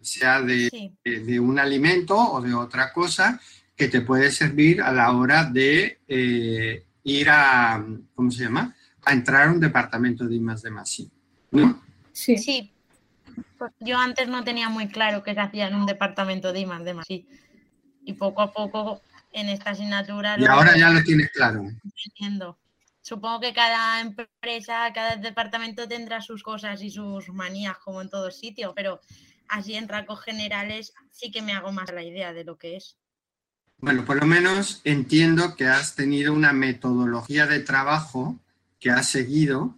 sea 0.00 0.42
de, 0.42 1.40
un 1.40 1.58
alimento 1.58 2.16
o 2.16 2.40
de 2.40 2.54
otra 2.54 2.92
cosa, 2.92 3.40
que 3.76 3.88
te 3.88 4.00
puede 4.00 4.30
servir 4.30 4.82
a 4.82 4.92
la 4.92 5.12
hora 5.12 5.44
de 5.44 6.00
eh, 6.08 6.84
ir 7.04 7.30
a, 7.30 7.84
¿cómo 8.14 8.30
se 8.30 8.44
llama? 8.44 8.74
A 9.04 9.12
entrar 9.12 9.48
a 9.48 9.52
un 9.52 9.60
departamento 9.60 10.26
de 10.26 10.36
I 10.36 10.38
de 10.38 10.70
más 10.70 11.02
¿no? 11.52 11.82
Sí. 12.12 12.36
sí. 12.36 12.71
Yo 13.80 13.98
antes 13.98 14.28
no 14.28 14.44
tenía 14.44 14.68
muy 14.68 14.88
claro 14.88 15.22
qué 15.22 15.34
se 15.34 15.40
hacía 15.40 15.68
en 15.68 15.74
un 15.74 15.86
departamento 15.86 16.52
de 16.52 16.60
I 16.60 16.64
de 16.84 16.94
más 16.94 17.06
Y 17.08 18.12
poco 18.14 18.42
a 18.42 18.52
poco 18.52 19.02
en 19.32 19.48
esta 19.48 19.70
asignatura... 19.70 20.36
Y 20.38 20.44
ahora 20.46 20.76
ya 20.76 20.90
lo 20.90 21.02
tienes 21.02 21.30
claro. 21.30 21.62
Entiendo. 22.04 22.58
Supongo 23.00 23.40
que 23.40 23.52
cada 23.52 24.00
empresa, 24.00 24.92
cada 24.94 25.16
departamento 25.16 25.88
tendrá 25.88 26.20
sus 26.20 26.42
cosas 26.42 26.82
y 26.82 26.90
sus 26.90 27.28
manías 27.30 27.76
como 27.78 28.00
en 28.00 28.08
todo 28.08 28.30
sitio, 28.30 28.74
pero 28.76 29.00
así 29.48 29.74
en 29.74 29.88
rasgos 29.88 30.20
generales 30.22 30.94
sí 31.10 31.32
que 31.32 31.42
me 31.42 31.52
hago 31.52 31.72
más 31.72 31.92
la 31.92 32.04
idea 32.04 32.32
de 32.32 32.44
lo 32.44 32.56
que 32.56 32.76
es. 32.76 32.96
Bueno, 33.78 34.04
por 34.04 34.20
lo 34.20 34.26
menos 34.26 34.80
entiendo 34.84 35.56
que 35.56 35.66
has 35.66 35.96
tenido 35.96 36.32
una 36.32 36.52
metodología 36.52 37.48
de 37.48 37.58
trabajo 37.58 38.38
que 38.78 38.90
has 38.90 39.08
seguido 39.08 39.74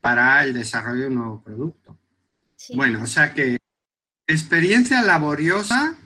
para 0.00 0.42
el 0.42 0.54
desarrollo 0.54 1.02
de 1.02 1.08
un 1.08 1.14
nuevo 1.16 1.42
producto. 1.42 1.98
Bueno, 2.70 3.02
o 3.02 3.06
sea 3.06 3.34
que 3.34 3.58
experiencia 4.26 5.02
laboriosa, 5.02 5.96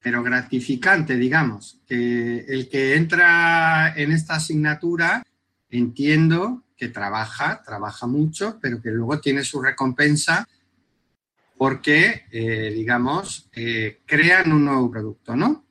pero 0.00 0.22
gratificante, 0.22 1.16
digamos, 1.16 1.80
que 1.86 2.44
el 2.48 2.68
que 2.68 2.96
entra 2.96 3.94
en 3.96 4.12
esta 4.12 4.36
asignatura, 4.36 5.22
entiendo 5.70 6.64
que 6.76 6.88
trabaja, 6.88 7.62
trabaja 7.64 8.06
mucho, 8.06 8.58
pero 8.60 8.82
que 8.82 8.90
luego 8.90 9.20
tiene 9.20 9.44
su 9.44 9.62
recompensa 9.62 10.46
porque, 11.56 12.24
eh, 12.32 12.72
digamos, 12.74 13.48
eh, 13.52 14.00
crean 14.04 14.52
un 14.52 14.64
nuevo 14.64 14.90
producto, 14.90 15.36
¿no? 15.36 15.64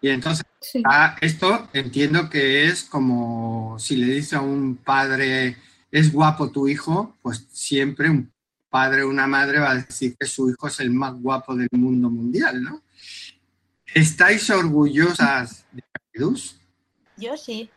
Y 0.00 0.08
entonces, 0.08 0.44
ah, 0.84 1.16
esto 1.20 1.68
entiendo 1.72 2.28
que 2.28 2.64
es 2.66 2.82
como 2.82 3.78
si 3.78 3.94
le 3.94 4.14
dice 4.14 4.34
a 4.34 4.40
un 4.40 4.78
padre, 4.78 5.56
es 5.92 6.12
guapo 6.12 6.50
tu 6.50 6.66
hijo, 6.66 7.16
pues 7.22 7.46
siempre 7.52 8.10
un 8.10 8.31
padre 8.72 9.02
o 9.02 9.10
una 9.10 9.26
madre 9.26 9.58
va 9.58 9.72
a 9.72 9.74
decir 9.74 10.16
que 10.18 10.26
su 10.26 10.48
hijo 10.48 10.66
es 10.66 10.80
el 10.80 10.90
más 10.90 11.12
guapo 11.20 11.54
del 11.54 11.68
mundo 11.72 12.08
mundial, 12.08 12.62
¿no? 12.62 12.82
¿Estáis 13.94 14.48
orgullosas 14.48 15.66
de 15.70 15.82
Caridus? 15.92 16.58
Yo 17.18 17.36
sí, 17.36 17.68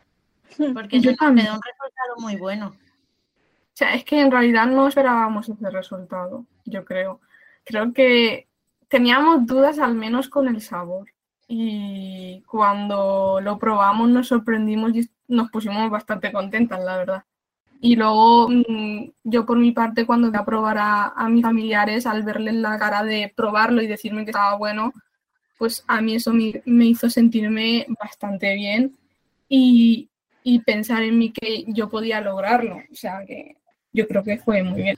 porque 0.72 0.98
yo 0.98 1.14
también. 1.14 1.48
un 1.52 1.60
resultado 1.60 2.16
muy 2.18 2.36
bueno. 2.36 2.68
O 2.68 3.74
sea, 3.74 3.94
es 3.94 4.04
que 4.06 4.18
en 4.22 4.30
realidad 4.30 4.66
no 4.66 4.88
esperábamos 4.88 5.50
ese 5.50 5.70
resultado, 5.70 6.46
yo 6.64 6.82
creo. 6.86 7.20
Creo 7.64 7.92
que 7.92 8.48
teníamos 8.88 9.46
dudas 9.46 9.78
al 9.78 9.94
menos 9.94 10.30
con 10.30 10.48
el 10.48 10.62
sabor. 10.62 11.12
Y 11.46 12.42
cuando 12.46 13.38
lo 13.42 13.58
probamos 13.58 14.08
nos 14.08 14.28
sorprendimos 14.28 14.96
y 14.96 15.10
nos 15.28 15.50
pusimos 15.50 15.90
bastante 15.90 16.32
contentas, 16.32 16.82
la 16.82 16.96
verdad. 16.96 17.24
Y 17.80 17.96
luego 17.96 18.48
mm, 18.48 19.10
yo 19.24 19.46
por 19.46 19.58
mi 19.58 19.72
parte 19.72 20.06
cuando 20.06 20.30
voy 20.30 20.38
a 20.38 20.44
probar 20.44 20.76
a, 20.78 21.28
mis 21.28 21.42
familiares, 21.42 22.06
al 22.06 22.22
verles 22.22 22.54
la 22.54 22.78
cara 22.78 23.02
de 23.04 23.32
probarlo 23.34 23.82
y 23.82 23.86
decirme 23.86 24.24
que 24.24 24.30
estaba 24.30 24.56
bueno, 24.56 24.92
pues 25.58 25.84
a 25.86 26.00
mí 26.00 26.14
eso 26.14 26.32
me, 26.32 26.86
hizo 26.86 27.08
sentirme 27.08 27.86
bastante 28.00 28.54
bien 28.54 28.96
y, 29.48 30.08
y, 30.42 30.58
pensar 30.60 31.02
en 31.02 31.18
mí 31.18 31.32
que 31.32 31.64
yo 31.68 31.88
podía 31.88 32.20
lograrlo. 32.20 32.76
O 32.90 32.94
sea 32.94 33.24
que 33.26 33.56
yo 33.92 34.06
creo 34.06 34.22
que 34.22 34.38
fue 34.38 34.62
muy 34.62 34.82
bien. 34.82 34.96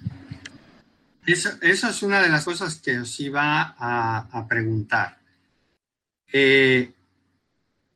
Eso, 1.29 1.51
es 1.61 2.03
una 2.03 2.23
de 2.23 2.31
las 2.31 2.43
cosas 2.47 2.77
que 2.77 3.01
os 3.01 3.21
iba 3.21 3.75
a, 3.79 4.47
preguntar. 4.49 5.19
Eh, 6.33 6.91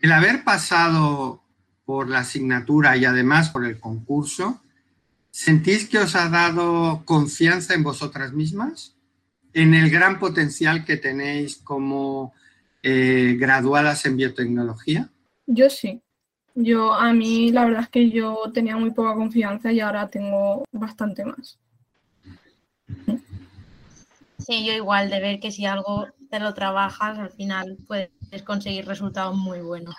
el 0.00 0.12
haber 0.12 0.44
pasado 0.44 1.42
por 1.86 2.10
la 2.10 2.18
asignatura 2.18 2.94
y 2.98 3.06
además 3.06 3.48
por 3.48 3.64
el 3.64 3.80
concurso, 3.80 4.60
¿Sentís 5.32 5.88
que 5.88 5.98
os 5.98 6.14
ha 6.14 6.28
dado 6.28 7.06
confianza 7.06 7.72
en 7.72 7.82
vosotras 7.82 8.34
mismas? 8.34 8.94
¿En 9.54 9.72
el 9.72 9.88
gran 9.88 10.18
potencial 10.18 10.84
que 10.84 10.98
tenéis 10.98 11.56
como 11.56 12.34
eh, 12.82 13.36
graduadas 13.40 14.04
en 14.04 14.18
biotecnología? 14.18 15.08
Yo 15.46 15.70
sí. 15.70 16.02
Yo, 16.54 16.92
a 16.92 17.14
mí, 17.14 17.50
la 17.50 17.64
verdad 17.64 17.84
es 17.84 17.88
que 17.88 18.10
yo 18.10 18.52
tenía 18.52 18.76
muy 18.76 18.90
poca 18.90 19.14
confianza 19.14 19.72
y 19.72 19.80
ahora 19.80 20.10
tengo 20.10 20.64
bastante 20.70 21.24
más. 21.24 21.58
Sí, 24.38 24.66
yo 24.66 24.74
igual, 24.74 25.08
de 25.08 25.18
ver 25.18 25.40
que 25.40 25.50
si 25.50 25.64
algo 25.64 26.08
te 26.28 26.40
lo 26.40 26.52
trabajas, 26.52 27.18
al 27.18 27.30
final 27.30 27.78
puedes 27.86 28.10
conseguir 28.44 28.84
resultados 28.84 29.34
muy 29.34 29.60
buenos. 29.60 29.94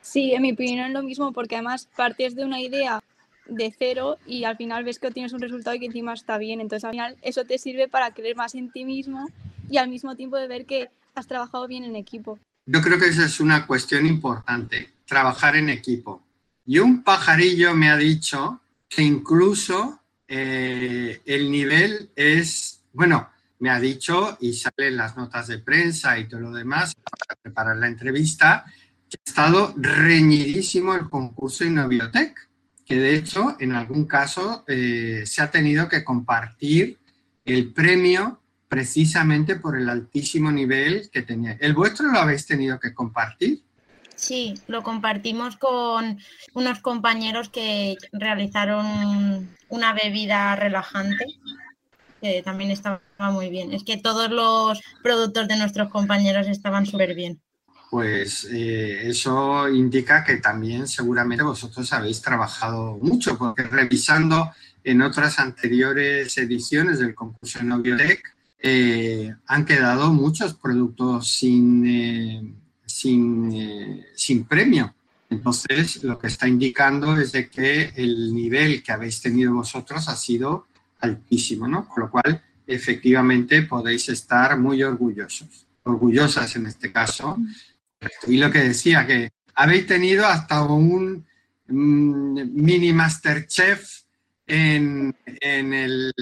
Sí, 0.00 0.32
en 0.32 0.40
mi 0.40 0.52
opinión 0.52 0.86
es 0.86 0.92
lo 0.92 1.02
mismo, 1.02 1.30
porque 1.30 1.56
además 1.56 1.90
partes 1.94 2.34
de 2.34 2.46
una 2.46 2.58
idea 2.58 3.02
de 3.50 3.74
cero 3.76 4.16
y 4.26 4.44
al 4.44 4.56
final 4.56 4.84
ves 4.84 4.98
que 4.98 5.08
obtienes 5.08 5.32
un 5.32 5.40
resultado 5.40 5.76
y 5.76 5.80
que 5.80 5.86
encima 5.86 6.14
está 6.14 6.38
bien. 6.38 6.60
Entonces 6.60 6.84
al 6.84 6.92
final 6.92 7.16
eso 7.22 7.44
te 7.44 7.58
sirve 7.58 7.88
para 7.88 8.12
creer 8.12 8.36
más 8.36 8.54
en 8.54 8.70
ti 8.70 8.84
mismo 8.84 9.28
y 9.68 9.76
al 9.76 9.88
mismo 9.88 10.16
tiempo 10.16 10.36
de 10.36 10.48
ver 10.48 10.66
que 10.66 10.88
has 11.14 11.26
trabajado 11.26 11.66
bien 11.66 11.84
en 11.84 11.96
equipo. 11.96 12.38
Yo 12.66 12.80
creo 12.80 12.98
que 12.98 13.08
esa 13.08 13.26
es 13.26 13.40
una 13.40 13.66
cuestión 13.66 14.06
importante, 14.06 14.90
trabajar 15.04 15.56
en 15.56 15.68
equipo. 15.68 16.22
Y 16.66 16.78
un 16.78 17.02
pajarillo 17.02 17.74
me 17.74 17.90
ha 17.90 17.96
dicho 17.96 18.60
que 18.88 19.02
incluso 19.02 20.00
eh, 20.28 21.20
el 21.24 21.50
nivel 21.50 22.10
es, 22.14 22.82
bueno, 22.92 23.28
me 23.58 23.70
ha 23.70 23.80
dicho 23.80 24.38
y 24.40 24.54
salen 24.54 24.96
las 24.96 25.16
notas 25.16 25.48
de 25.48 25.58
prensa 25.58 26.18
y 26.18 26.28
todo 26.28 26.40
lo 26.40 26.52
demás 26.52 26.94
para 26.94 27.40
preparar 27.40 27.76
la 27.76 27.88
entrevista, 27.88 28.64
que 29.08 29.16
ha 29.16 29.30
estado 29.30 29.74
reñidísimo 29.76 30.94
el 30.94 31.08
concurso 31.08 31.64
Innobiotech 31.64 32.49
que 32.90 32.96
de 32.96 33.14
hecho 33.14 33.56
en 33.60 33.70
algún 33.70 34.04
caso 34.04 34.64
eh, 34.66 35.22
se 35.24 35.42
ha 35.42 35.50
tenido 35.52 35.88
que 35.88 36.02
compartir 36.02 36.98
el 37.44 37.72
premio 37.72 38.40
precisamente 38.66 39.54
por 39.54 39.78
el 39.78 39.88
altísimo 39.88 40.50
nivel 40.50 41.08
que 41.12 41.22
tenía. 41.22 41.56
¿El 41.60 41.74
vuestro 41.74 42.10
lo 42.10 42.18
habéis 42.18 42.46
tenido 42.46 42.80
que 42.80 42.92
compartir? 42.92 43.62
Sí, 44.16 44.54
lo 44.66 44.82
compartimos 44.82 45.56
con 45.56 46.18
unos 46.54 46.80
compañeros 46.80 47.48
que 47.48 47.96
realizaron 48.10 49.48
una 49.68 49.92
bebida 49.92 50.56
relajante 50.56 51.26
que 52.20 52.42
también 52.42 52.72
estaba 52.72 53.00
muy 53.30 53.50
bien. 53.50 53.72
Es 53.72 53.84
que 53.84 53.98
todos 53.98 54.32
los 54.32 54.80
productos 55.00 55.46
de 55.46 55.56
nuestros 55.58 55.90
compañeros 55.90 56.48
estaban 56.48 56.86
súper 56.86 57.14
bien 57.14 57.40
pues 57.90 58.46
eh, 58.52 59.08
eso 59.08 59.68
indica 59.68 60.22
que 60.22 60.36
también 60.36 60.86
seguramente 60.86 61.42
vosotros 61.42 61.92
habéis 61.92 62.22
trabajado 62.22 62.98
mucho, 63.02 63.36
porque 63.36 63.64
revisando 63.64 64.52
en 64.84 65.02
otras 65.02 65.40
anteriores 65.40 66.38
ediciones 66.38 67.00
del 67.00 67.16
concurso 67.16 67.62
Noviotec, 67.64 68.22
eh, 68.60 69.34
han 69.46 69.64
quedado 69.64 70.12
muchos 70.12 70.54
productos 70.54 71.32
sin, 71.32 71.84
eh, 71.84 72.54
sin, 72.86 74.04
sin 74.14 74.44
premio. 74.44 74.94
Entonces, 75.28 76.04
lo 76.04 76.16
que 76.18 76.28
está 76.28 76.46
indicando 76.46 77.16
es 77.16 77.32
de 77.32 77.48
que 77.48 77.92
el 77.96 78.32
nivel 78.32 78.84
que 78.84 78.92
habéis 78.92 79.20
tenido 79.20 79.52
vosotros 79.54 80.08
ha 80.08 80.14
sido 80.14 80.68
altísimo, 81.00 81.66
¿no? 81.66 81.88
Con 81.88 82.04
lo 82.04 82.10
cual, 82.10 82.42
efectivamente, 82.66 83.62
podéis 83.62 84.08
estar 84.10 84.58
muy 84.58 84.82
orgullosos, 84.82 85.66
orgullosas 85.82 86.54
en 86.56 86.66
este 86.66 86.92
caso, 86.92 87.36
y 88.26 88.38
lo 88.38 88.50
que 88.50 88.60
decía, 88.60 89.06
que 89.06 89.32
habéis 89.54 89.86
tenido 89.86 90.26
hasta 90.26 90.62
un 90.62 91.26
mm, 91.68 92.40
mini 92.52 92.92
Masterchef 92.92 94.02
en, 94.46 95.14
en 95.24 95.74
el, 95.74 96.12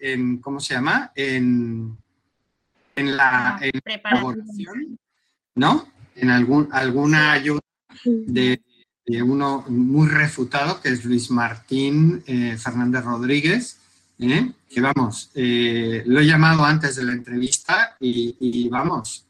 en, 0.00 0.38
¿cómo 0.38 0.60
se 0.60 0.74
llama? 0.74 1.12
En, 1.14 1.96
en 2.96 3.16
la 3.16 3.56
ah, 3.56 3.60
elaboración, 3.62 4.98
¿no? 5.54 5.88
En 6.14 6.30
algún, 6.30 6.68
alguna 6.72 7.32
ayuda 7.32 7.60
de, 8.04 8.60
uno 9.22 9.64
muy 9.68 10.08
refutado, 10.08 10.80
que 10.80 10.90
es 10.90 11.04
Luis 11.04 11.30
Martín 11.30 12.22
eh, 12.26 12.56
Fernández 12.58 13.04
Rodríguez, 13.04 13.78
¿eh? 14.18 14.52
que 14.68 14.80
vamos, 14.80 15.30
eh, 15.34 16.02
lo 16.06 16.20
he 16.20 16.26
llamado 16.26 16.64
antes 16.64 16.96
de 16.96 17.04
la 17.04 17.12
entrevista 17.12 17.96
y, 18.00 18.36
y 18.40 18.68
vamos, 18.68 19.26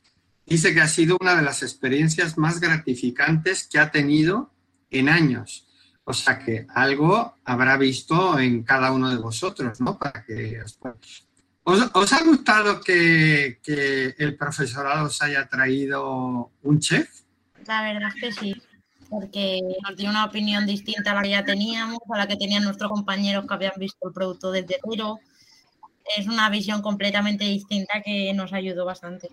Dice 0.53 0.75
que 0.75 0.83
ha 0.83 0.87
sido 0.87 1.17
una 1.19 1.35
de 1.35 1.41
las 1.41 1.63
experiencias 1.63 2.37
más 2.37 2.61
gratificantes 2.61 3.67
que 3.67 3.79
ha 3.79 3.91
tenido 3.91 4.51
en 4.91 5.09
años. 5.09 5.67
O 6.05 6.13
sea 6.13 6.41
que 6.41 6.67
algo 6.75 7.37
habrá 7.43 7.79
visto 7.79 8.39
en 8.39 8.63
cada 8.63 8.93
uno 8.93 9.09
de 9.09 9.17
vosotros, 9.17 9.81
¿no? 9.81 9.99
Que 10.27 10.61
os, 11.65 12.13
ha 12.13 12.25
gustado 12.25 12.83
que, 12.83 13.61
el 14.19 14.37
profesorado 14.37 15.07
os 15.07 15.23
haya 15.23 15.47
traído 15.47 16.51
un 16.63 16.81
chef? 16.81 17.09
La 17.67 17.83
verdad 17.85 18.11
es 18.15 18.21
que 18.21 18.33
sí, 18.39 18.63
porque 19.09 19.59
nos 19.83 19.97
dio 19.97 20.11
una 20.11 20.27
opinión 20.27 20.67
distinta 20.67 21.13
a 21.13 21.15
la 21.15 21.23
que 21.23 21.31
ya 21.31 21.45
teníamos, 21.47 22.01
a 22.13 22.19
la 22.19 22.29
que 22.29 22.37
tenían 22.37 22.65
nuestros 22.65 22.91
compañeros 22.91 23.47
que 23.47 23.55
habían 23.55 23.79
visto 23.79 24.07
el 24.07 24.13
producto 24.13 24.53
desde 24.53 24.77
cero. 24.87 25.19
Es 26.15 26.27
una 26.27 26.51
visión 26.51 26.83
completamente 26.83 27.45
distinta 27.45 28.03
que 28.05 28.35
nos 28.35 28.53
ayudó 28.53 28.85
bastante. 28.85 29.31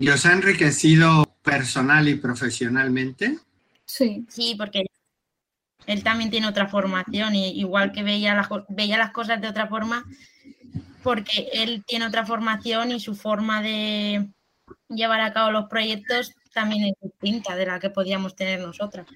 ¿Y 0.00 0.08
os 0.08 0.24
ha 0.24 0.32
enriquecido 0.32 1.36
personal 1.42 2.08
y 2.08 2.14
profesionalmente? 2.14 3.38
Sí. 3.84 4.24
Sí, 4.30 4.54
porque 4.56 4.86
él 5.86 6.02
también 6.02 6.30
tiene 6.30 6.48
otra 6.48 6.68
formación 6.68 7.34
y 7.34 7.50
igual 7.60 7.92
que 7.92 8.02
veía 8.02 8.34
las, 8.34 8.48
veía 8.70 8.96
las 8.96 9.12
cosas 9.12 9.42
de 9.42 9.48
otra 9.48 9.66
forma, 9.66 10.06
porque 11.02 11.50
él 11.52 11.84
tiene 11.86 12.06
otra 12.06 12.24
formación 12.24 12.92
y 12.92 12.98
su 12.98 13.14
forma 13.14 13.60
de 13.60 14.26
llevar 14.88 15.20
a 15.20 15.34
cabo 15.34 15.50
los 15.50 15.68
proyectos 15.68 16.32
también 16.54 16.84
es 16.84 16.94
distinta 17.02 17.54
de 17.54 17.66
la 17.66 17.78
que 17.78 17.90
podíamos 17.90 18.34
tener 18.34 18.58
nosotras. 18.60 19.06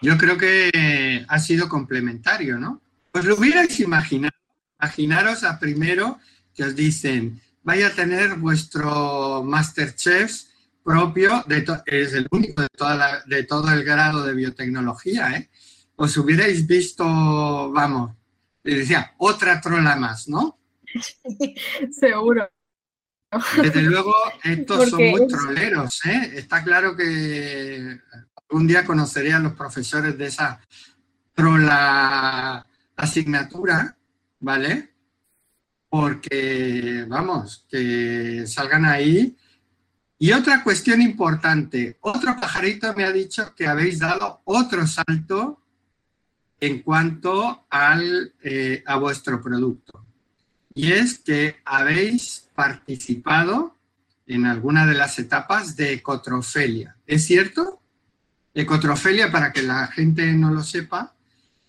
Yo 0.00 0.16
creo 0.16 0.38
que 0.38 1.24
ha 1.26 1.38
sido 1.40 1.68
complementario, 1.68 2.56
¿no? 2.56 2.80
Pues 3.10 3.24
lo 3.24 3.34
hubierais 3.34 3.80
imaginado. 3.80 4.36
Imaginaros 4.80 5.42
a 5.42 5.58
primero 5.58 6.20
que 6.54 6.62
os 6.62 6.76
dicen, 6.76 7.40
vaya 7.64 7.88
a 7.88 7.94
tener 7.94 8.36
vuestro 8.36 9.42
Masterchef 9.42 10.44
propio, 10.84 11.42
de 11.48 11.64
es 11.86 12.12
el 12.12 12.28
único 12.30 12.62
de, 12.62 12.68
toda 12.68 13.24
de 13.26 13.42
todo 13.44 13.72
el 13.72 13.82
grado 13.84 14.22
de 14.22 14.34
biotecnología, 14.34 15.30
¿eh? 15.32 15.50
Os 15.96 16.16
hubierais 16.16 16.66
visto, 16.66 17.04
vamos, 17.72 18.14
le 18.62 18.76
decía, 18.78 19.14
otra 19.18 19.60
trola 19.60 19.96
más, 19.96 20.28
¿no? 20.28 20.58
Seguro. 21.90 22.48
Desde 23.60 23.82
luego, 23.82 24.14
estos 24.44 24.90
son 24.90 25.10
muy 25.10 25.26
troleros, 25.26 26.04
¿eh? 26.04 26.32
Está 26.36 26.62
claro 26.62 26.94
que 26.94 27.98
un 28.50 28.66
día 28.66 28.84
conoceré 28.84 29.32
a 29.32 29.40
los 29.40 29.54
profesores 29.54 30.16
de 30.18 30.26
esa 30.26 30.60
trola 31.32 32.64
asignatura, 32.96 33.96
¿vale? 34.40 34.93
Porque, 35.96 37.04
vamos, 37.06 37.64
que 37.70 38.48
salgan 38.48 38.84
ahí. 38.84 39.36
Y 40.18 40.32
otra 40.32 40.64
cuestión 40.64 41.00
importante, 41.00 41.98
otro 42.00 42.34
pajarito 42.40 42.92
me 42.94 43.04
ha 43.04 43.12
dicho 43.12 43.54
que 43.54 43.68
habéis 43.68 44.00
dado 44.00 44.40
otro 44.42 44.88
salto 44.88 45.62
en 46.58 46.82
cuanto 46.82 47.66
al, 47.70 48.32
eh, 48.42 48.82
a 48.84 48.96
vuestro 48.96 49.40
producto. 49.40 50.04
Y 50.74 50.90
es 50.90 51.20
que 51.20 51.58
habéis 51.64 52.48
participado 52.56 53.76
en 54.26 54.46
alguna 54.46 54.86
de 54.86 54.94
las 54.94 55.20
etapas 55.20 55.76
de 55.76 55.92
ecotrofelia. 55.92 56.96
¿Es 57.06 57.24
cierto? 57.24 57.80
Ecotrofelia, 58.52 59.30
para 59.30 59.52
que 59.52 59.62
la 59.62 59.86
gente 59.86 60.32
no 60.32 60.50
lo 60.50 60.64
sepa, 60.64 61.13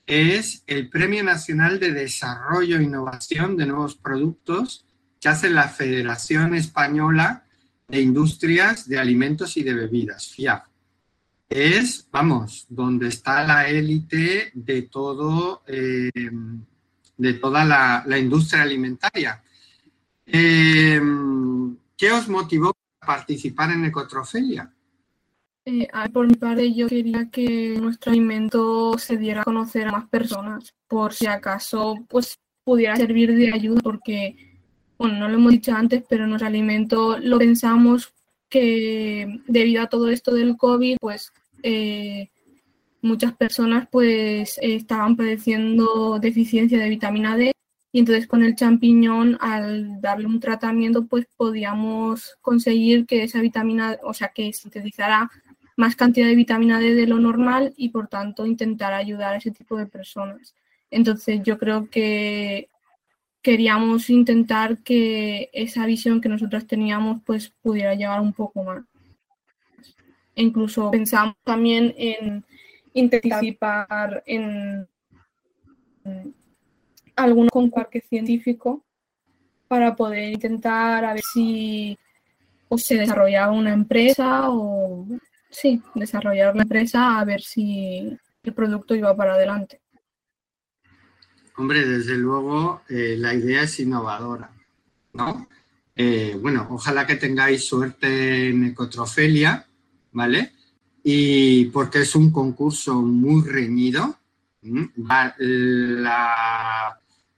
es 0.06 0.64
el 0.68 0.90
Premio 0.90 1.24
Nacional 1.24 1.80
de 1.80 1.92
Desarrollo 1.92 2.78
e 2.78 2.84
Innovación 2.84 3.58
de 3.58 3.66
Nuevos 3.66 3.96
Productos 3.96 4.86
que 5.20 5.30
hace 5.30 5.50
la 5.50 5.68
Federación 5.68 6.54
Española 6.54 7.46
de 7.88 8.02
Industrias 8.02 8.88
de 8.88 9.00
Alimentos 9.00 9.58
y 9.58 9.64
de 9.64 9.74
Bebidas, 9.74 10.28
FIAB. 10.30 10.64
Es, 11.50 12.08
vamos, 12.12 12.66
donde 12.70 13.08
está 13.08 13.46
la 13.46 13.68
élite 13.68 14.52
de 14.54 14.84
todo, 14.84 15.64
eh, 15.68 16.12
de 17.18 17.34
toda 17.34 17.64
la, 17.64 18.20
industria 18.20 18.64
alimentaria. 18.64 19.44
Eh, 20.26 21.00
¿Qué 21.98 22.12
os 22.12 22.28
motivó 22.28 22.76
a 23.00 23.06
participar 23.06 23.72
en 23.72 23.86
Ecotrofelia? 23.86 24.72
Eh, 25.68 25.88
por 26.14 26.28
mi 26.28 26.36
parte, 26.36 26.72
yo 26.74 26.88
quería 26.88 27.28
que 27.32 27.80
nuestro 27.82 28.12
alimento 28.12 29.00
se 29.00 29.18
diera 29.18 29.42
a 29.42 29.44
conocer 29.44 29.88
a 29.88 29.92
más 29.92 30.08
personas, 30.08 30.76
por 30.88 31.14
si 31.14 31.26
acaso 31.26 31.96
pues 32.08 32.38
pudiera 32.64 32.96
servir 32.96 33.36
de 33.36 33.52
ayuda, 33.52 33.82
porque, 33.82 34.60
bueno, 35.00 35.18
no 35.18 35.28
lo 35.28 35.36
hemos 35.36 35.52
dicho 35.54 35.74
antes, 35.74 36.04
pero 36.08 36.28
nuestro 36.28 36.48
alimento 36.48 37.18
lo 37.18 37.40
pensamos 37.40 38.14
que 38.48 39.42
debido 39.48 39.82
a 39.82 39.90
todo 39.90 40.10
esto 40.10 40.36
del 40.36 40.56
COVID, 40.56 40.98
pues 41.02 41.34
eh, 41.64 42.30
muchas 43.02 43.34
personas 43.36 43.88
pues 43.92 44.60
estaban 44.62 45.16
padeciendo 45.16 46.20
deficiencia 46.20 46.78
de 46.78 46.90
vitamina 46.90 47.38
D 47.38 47.54
y 47.92 48.00
entonces 48.00 48.28
con 48.28 48.44
el 48.44 48.56
champiñón, 48.56 49.38
al 49.40 50.02
darle 50.02 50.28
un 50.28 50.42
tratamiento, 50.42 51.08
pues 51.08 51.26
podíamos 51.38 52.38
conseguir 52.42 53.06
que 53.06 53.24
esa 53.24 53.40
vitamina, 53.40 53.98
o 54.04 54.14
sea, 54.14 54.34
que 54.36 54.52
sintetizara 54.52 55.32
más 55.76 55.96
cantidad 55.96 56.28
de 56.28 56.36
vitamina 56.36 56.80
D 56.80 56.94
de 56.94 57.08
lo 57.08 57.20
normal 57.20 57.74
y 57.78 57.90
por 57.90 58.08
tanto 58.08 58.46
intentar 58.46 58.94
ayudar 58.94 59.34
a 59.34 59.38
ese 59.38 59.52
tipo 59.52 59.78
de 59.78 59.86
personas. 59.86 60.56
Entonces 60.90 61.42
yo 61.44 61.58
creo 61.58 61.90
que 61.90 62.70
queríamos 63.42 64.10
intentar 64.10 64.80
que 64.80 65.50
esa 65.54 65.86
visión 65.86 66.22
que 66.22 66.30
nosotros 66.30 66.66
teníamos 66.66 67.22
pues 67.26 67.50
pudiera 67.62 67.94
llegar 67.94 68.22
un 68.22 68.34
poco 68.34 68.64
más. 68.64 68.84
Incluso 70.36 70.92
pensamos 70.92 71.36
también 71.44 71.94
en 71.98 72.44
intentar 72.94 74.24
en, 74.26 74.88
con 77.50 77.70
parque 77.70 78.02
científico 78.02 78.84
para 79.68 79.96
poder 79.96 80.34
intentar 80.34 81.06
a 81.06 81.14
ver 81.14 81.24
si 81.34 81.98
se 82.78 82.96
desarrollaba 82.96 83.54
una 83.54 83.74
empresa 83.74 84.50
o 84.50 85.08
sí, 85.56 85.82
desarrollar 85.94 86.56
la 86.56 86.64
empresa 86.64 87.20
a 87.20 87.26
ver 87.26 87.42
si 87.42 88.18
el 88.44 88.54
producto 88.54 88.96
iba 88.96 89.16
para 89.16 89.34
adelante. 89.34 89.82
Hombre, 91.58 91.86
desde 91.86 92.18
luego 92.18 92.82
eh, 92.90 93.16
la 93.18 93.34
idea 93.34 93.64
es 93.64 93.80
innovadora, 93.80 94.52
¿no? 95.14 95.48
Eh, 95.96 96.38
bueno, 96.42 96.68
ojalá 96.72 97.08
que 97.08 97.16
tengáis 97.16 97.66
suerte 97.66 98.50
en 98.50 98.66
Ecotrofelia, 98.66 99.66
¿vale? 100.12 100.52
Y 101.02 101.66
porque 101.66 102.02
es 102.02 102.16
un 102.16 102.32
concurso 102.32 103.02
muy 103.02 103.48
reñido, 103.48 104.18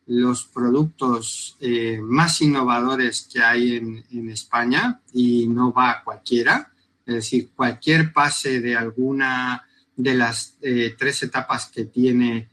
los 0.08 0.46
productos 0.46 1.58
eh, 1.60 2.00
más 2.02 2.42
innovadores 2.42 3.30
que 3.32 3.42
hay 3.42 3.76
en, 3.76 4.30
España 4.30 5.02
y 5.14 5.48
no 5.48 5.72
va 5.72 6.02
cualquiera. 6.04 6.72
Es 7.08 7.16
decir, 7.16 7.52
cualquier 7.56 8.12
pase 8.12 8.60
de 8.60 8.76
alguna 8.76 9.64
de 9.96 10.14
las 10.14 10.58
eh, 10.62 10.94
tres 10.98 11.24
etapas 11.24 11.72
que 11.74 11.86
tiene 11.86 12.50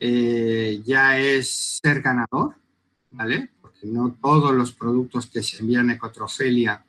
eh, 0.00 0.80
ya 0.84 1.18
es 1.18 1.78
ser 1.82 2.00
ganador, 2.00 2.56
¿vale? 3.10 3.50
Porque 3.60 3.86
no 3.86 4.16
todos 4.20 4.54
los 4.54 4.72
productos 4.72 5.26
que 5.26 5.42
se 5.42 5.58
envían 5.58 5.90
a 5.90 5.92
Ecotrofelia 5.92 6.82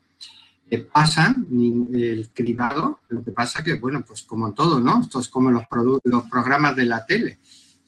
eh, 0.70 0.78
pasan 0.78 1.46
el 1.94 2.30
cribado. 2.34 3.02
Lo 3.10 3.22
que 3.22 3.32
pasa 3.32 3.64
que, 3.64 3.74
bueno, 3.74 4.02
pues 4.08 4.24
como 4.24 4.54
todo, 4.54 4.80
¿no? 4.80 5.02
Esto 5.02 5.20
es 5.20 5.28
como 5.28 5.52
los, 5.52 5.64
los 6.06 6.24
programas 6.24 6.76
de 6.78 6.86
la 6.86 7.06
tele, 7.06 7.40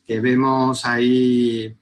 que 0.05 0.19
vemos 0.19 0.85
ahí 0.85 1.73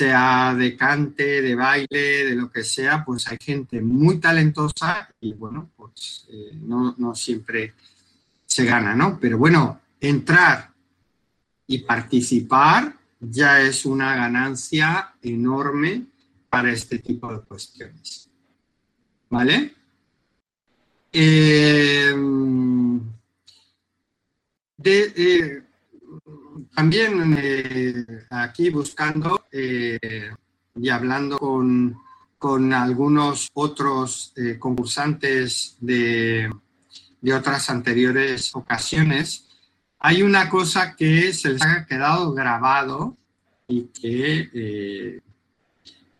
sea 0.00 0.54
de 0.54 0.78
cante, 0.78 1.42
de 1.42 1.54
baile, 1.54 2.24
de 2.24 2.34
lo 2.34 2.50
que 2.50 2.64
sea, 2.64 3.04
pues 3.04 3.28
hay 3.28 3.36
gente 3.38 3.82
muy 3.82 4.18
talentosa 4.18 5.14
y 5.20 5.34
bueno, 5.34 5.72
pues 5.76 6.26
eh, 6.30 6.52
no, 6.54 7.14
siempre 7.14 7.74
se 8.46 8.64
gana, 8.64 8.94
¿no? 8.94 9.18
Pero 9.20 9.36
bueno, 9.36 9.78
entrar 10.00 10.70
y 11.66 11.80
participar 11.80 12.96
ya 13.20 13.60
es 13.60 13.84
una 13.84 14.16
ganancia 14.16 15.16
enorme 15.20 16.06
para 16.48 16.72
este 16.72 17.00
tipo 17.00 17.30
de 17.30 17.40
cuestiones. 17.40 18.30
¿Vale? 19.28 19.74
Eh, 21.12 22.14
de, 24.78 25.12
eh, 25.14 25.62
también 26.74 27.36
eh, 27.38 28.04
aquí 28.30 28.70
buscando 28.70 29.46
eh, 29.52 29.98
y 30.76 30.88
hablando 30.88 31.38
con, 31.38 32.72
algunos 32.72 33.48
otros 33.52 34.32
eh, 34.36 34.58
concursantes 34.58 35.76
de, 35.80 36.50
otras 37.34 37.68
anteriores 37.68 38.54
ocasiones, 38.54 39.46
hay 39.98 40.22
una 40.22 40.48
cosa 40.48 40.96
que 40.96 41.32
se 41.32 41.50
les 41.50 41.62
ha 41.62 41.84
quedado 41.84 42.32
grabado 42.32 43.16
y 43.68 43.82
que 43.88 45.20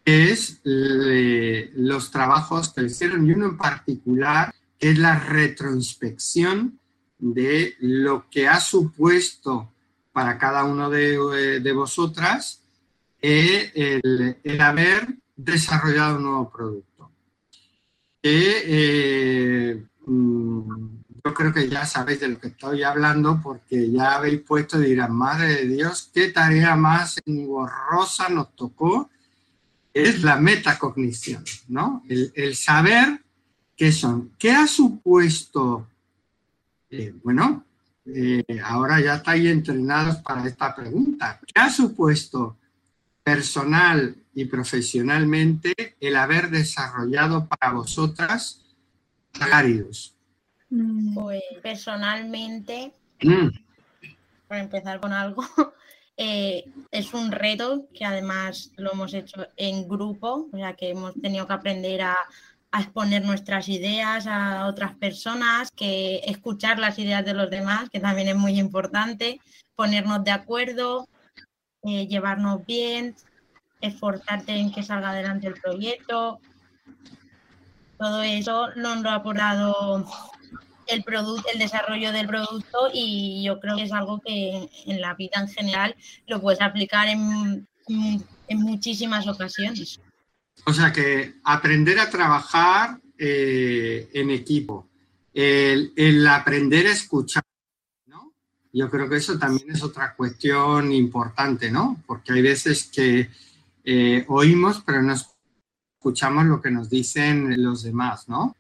es 0.05 0.61
los 0.63 2.11
trabajos 2.11 2.73
que 2.75 2.83
hicieron 2.83 3.27
y 3.27 3.33
uno 3.33 3.47
en 3.47 3.57
particular 3.57 4.55
es 4.79 4.99
la 4.99 5.19
retroinspección 5.19 6.79
de 7.19 7.77
lo 7.81 8.29
que 8.29 8.47
ha 8.47 8.61
supuesto 8.61 9.73
para 10.21 10.37
cada 10.37 10.65
uno 10.65 10.91
de, 10.91 11.61
de 11.61 11.73
vosotras 11.73 12.61
el, 13.23 14.37
el, 14.45 14.61
haber 14.61 15.09
desarrollado 15.35 16.19
un 16.19 16.25
nuevo 16.25 16.51
producto. 16.51 17.11
Eh, 18.23 19.83
mm, 20.05 20.89
yo 21.25 21.35
creo 21.35 21.55
que 21.55 21.71
ya 21.71 21.87
sabéis 21.87 22.21
de 22.21 22.29
lo 22.29 22.39
que 22.39 22.49
estoy 22.49 22.83
hablando 22.83 23.41
porque 23.43 23.91
ya 23.91 24.17
habéis 24.17 24.43
puesto 24.43 24.79
y 24.79 24.89
dirán, 24.89 25.15
madre 25.15 25.55
de 25.55 25.69
Dios, 25.69 26.11
qué 26.13 26.29
tarea 26.29 26.77
más 26.77 27.19
engorrosa 27.25 28.29
nos 28.29 28.55
tocó. 28.55 29.09
Es 29.95 30.23
la 30.23 30.37
metacognición, 30.37 31.43
¿no? 31.69 32.03
El, 32.07 32.55
saber 32.55 33.23
qué 33.75 33.91
son. 33.91 34.33
¿Qué 34.39 34.51
ha 34.51 34.67
supuesto? 34.67 35.89
Eh, 36.91 37.15
bueno, 37.25 37.65
eh, 38.15 38.61
ahora 38.65 39.01
ya 39.01 39.17
estáis 39.17 39.47
entrenados 39.47 40.17
para 40.17 40.47
esta 40.47 40.75
pregunta. 40.75 41.41
¿Qué 41.47 41.61
ha 41.61 41.71
supuesto 41.71 42.57
personal 43.23 44.17
y 44.35 44.45
profesionalmente 44.47 45.97
el 46.01 46.17
haber 46.17 46.51
desarrollado 46.51 47.47
para 47.47 47.73
vosotras 47.73 48.65
Agarius? 49.39 50.15
Mm. 50.71 51.15
Pues 51.15 51.43
personalmente, 51.63 52.93
mm. 53.23 53.49
para 54.49 54.63
empezar 54.63 55.01
con 55.01 55.13
algo, 55.13 55.43
eh, 56.17 56.65
es 56.91 57.13
un 57.13 57.33
reto 57.33 57.89
que 57.95 58.05
además 58.05 58.73
lo 58.77 58.93
hemos 58.93 59.15
hecho 59.15 59.47
en 59.57 59.89
grupo, 59.89 60.49
o 60.53 60.57
sea 60.57 60.75
que 60.75 60.91
hemos 60.91 61.15
tenido 61.21 61.47
que 61.47 61.53
aprender 61.53 62.03
a 62.03 62.17
a 62.73 62.83
exponer 62.83 63.25
nuestras 63.25 63.69
ideas 63.69 64.27
a 64.27 64.67
otras 64.67 64.95
personas, 64.97 65.71
que 65.73 66.21
escuchar 66.25 66.79
las 66.79 66.99
ideas 66.99 67.25
de 67.25 67.35
los 67.35 67.51
demás, 67.51 67.91
que 67.91 68.01
también 68.01 68.29
es 68.29 68.37
muy 68.37 68.59
importante, 68.59 69.41
ponernos 69.75 70.23
de 70.23 70.31
acuerdo, 70.31 71.09
eh, 71.83 72.07
llevarnos 72.07 72.65
bien, 72.67 73.17
esforzarte 73.81 74.53
en 74.53 74.73
que 74.73 74.83
salga 74.83 75.11
adelante 75.11 75.49
el 75.49 75.55
proyecto. 75.55 76.39
Todo 77.99 78.23
eso 78.23 78.69
nos 78.77 79.01
lo 79.01 79.11
ha 79.11 79.17
aportado 79.17 80.07
el, 80.87 81.05
el 81.53 81.59
desarrollo 81.59 82.13
del 82.13 82.27
producto 82.27 82.91
y 82.93 83.43
yo 83.45 83.59
creo 83.59 83.77
que 83.77 83.85
es 83.85 83.93
algo 83.93 84.21
que 84.21 84.69
en 84.87 85.01
la 85.01 85.15
vida 85.15 85.41
en 85.41 85.49
general 85.49 85.97
lo 86.27 86.41
puedes 86.41 86.61
aplicar 86.61 87.09
en, 87.09 87.67
en 87.89 88.61
muchísimas 88.61 89.27
ocasiones. 89.27 90.01
O 90.67 90.73
sea 90.73 90.93
que 90.93 91.35
aprender 91.45 91.99
a 91.99 92.11
trabajar 92.11 93.01
eh, 93.19 94.09
en 94.13 94.31
equipo, 94.31 94.89
el, 95.33 96.27
aprender 96.27 96.87
a 96.87 96.93
escuchar, 96.93 97.43
¿no? 98.07 98.33
Yo 98.73 98.91
creo 98.91 99.09
que 99.09 99.17
eso 99.17 99.39
también 99.39 99.71
es 99.71 99.83
otra 99.83 100.15
cuestión 100.15 100.93
importante, 100.93 101.71
¿no? 101.71 102.03
Porque 102.07 102.33
hay 102.33 102.43
veces 102.43 102.91
que 102.93 103.31
eh, 103.85 104.25
oímos, 104.29 104.83
pero 104.85 105.03
no 105.03 105.15
escuchamos 105.15 106.47
lo 106.47 106.61
que 106.61 106.71
nos 106.71 106.89
dicen 106.89 107.63
los 107.63 107.83
demás, 107.83 108.29
¿no? 108.29 108.57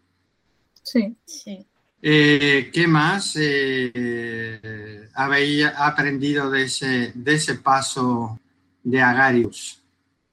Sí. 0.83 1.17
Sí. 1.25 1.67
Eh, 2.03 2.71
¿Qué 2.73 2.87
más 2.87 3.37
eh, 3.39 5.09
habéis 5.15 5.67
aprendido 5.67 6.51
de 6.51 6.63
ese, 6.63 7.13
de 7.15 7.35
ese 7.35 7.57
paso 7.57 8.41
de 8.83 9.03
Agarius? 9.03 9.80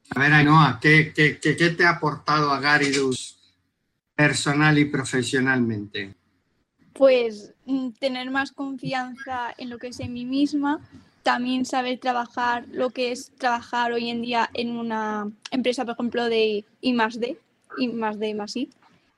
A 0.10 0.20
ver, 0.20 0.34
Ainhoa, 0.34 0.80
¿qué, 0.82 1.12
qué, 1.13 1.39
qué, 1.39 1.56
qué 1.56 1.70
te 1.72 1.86
ha 1.86 1.91
aportado 1.91 2.52
Agarius 2.52 3.38
personal 4.15 4.78
y 4.78 4.86
profesionalmente? 4.86 6.13
Pues 6.93 7.54
mm, 7.65 7.89
tener 8.00 8.32
más 8.32 8.52
confianza 8.52 9.54
en 9.58 9.70
lo 9.70 9.78
que 9.78 9.88
es 9.88 10.00
en 10.00 10.13
mí 10.13 10.26
misma, 10.26 10.80
también 11.24 11.65
saber 11.65 12.00
trabajar 12.00 12.65
lo 12.72 12.89
que 12.89 13.12
es 13.12 13.32
trabajar 13.38 13.91
hoy 13.91 14.10
en 14.10 14.22
día 14.22 14.50
en 14.54 14.78
una 14.78 15.30
empresa, 15.52 15.84
por 15.84 15.93
ejemplo, 15.93 16.26
de 16.30 16.63
I 16.82 16.93
más 16.93 17.20
D, 17.20 17.38
I 17.78 17.89
más 17.89 18.17
D 18.17 18.34
más 18.34 18.56
I. 18.56 18.70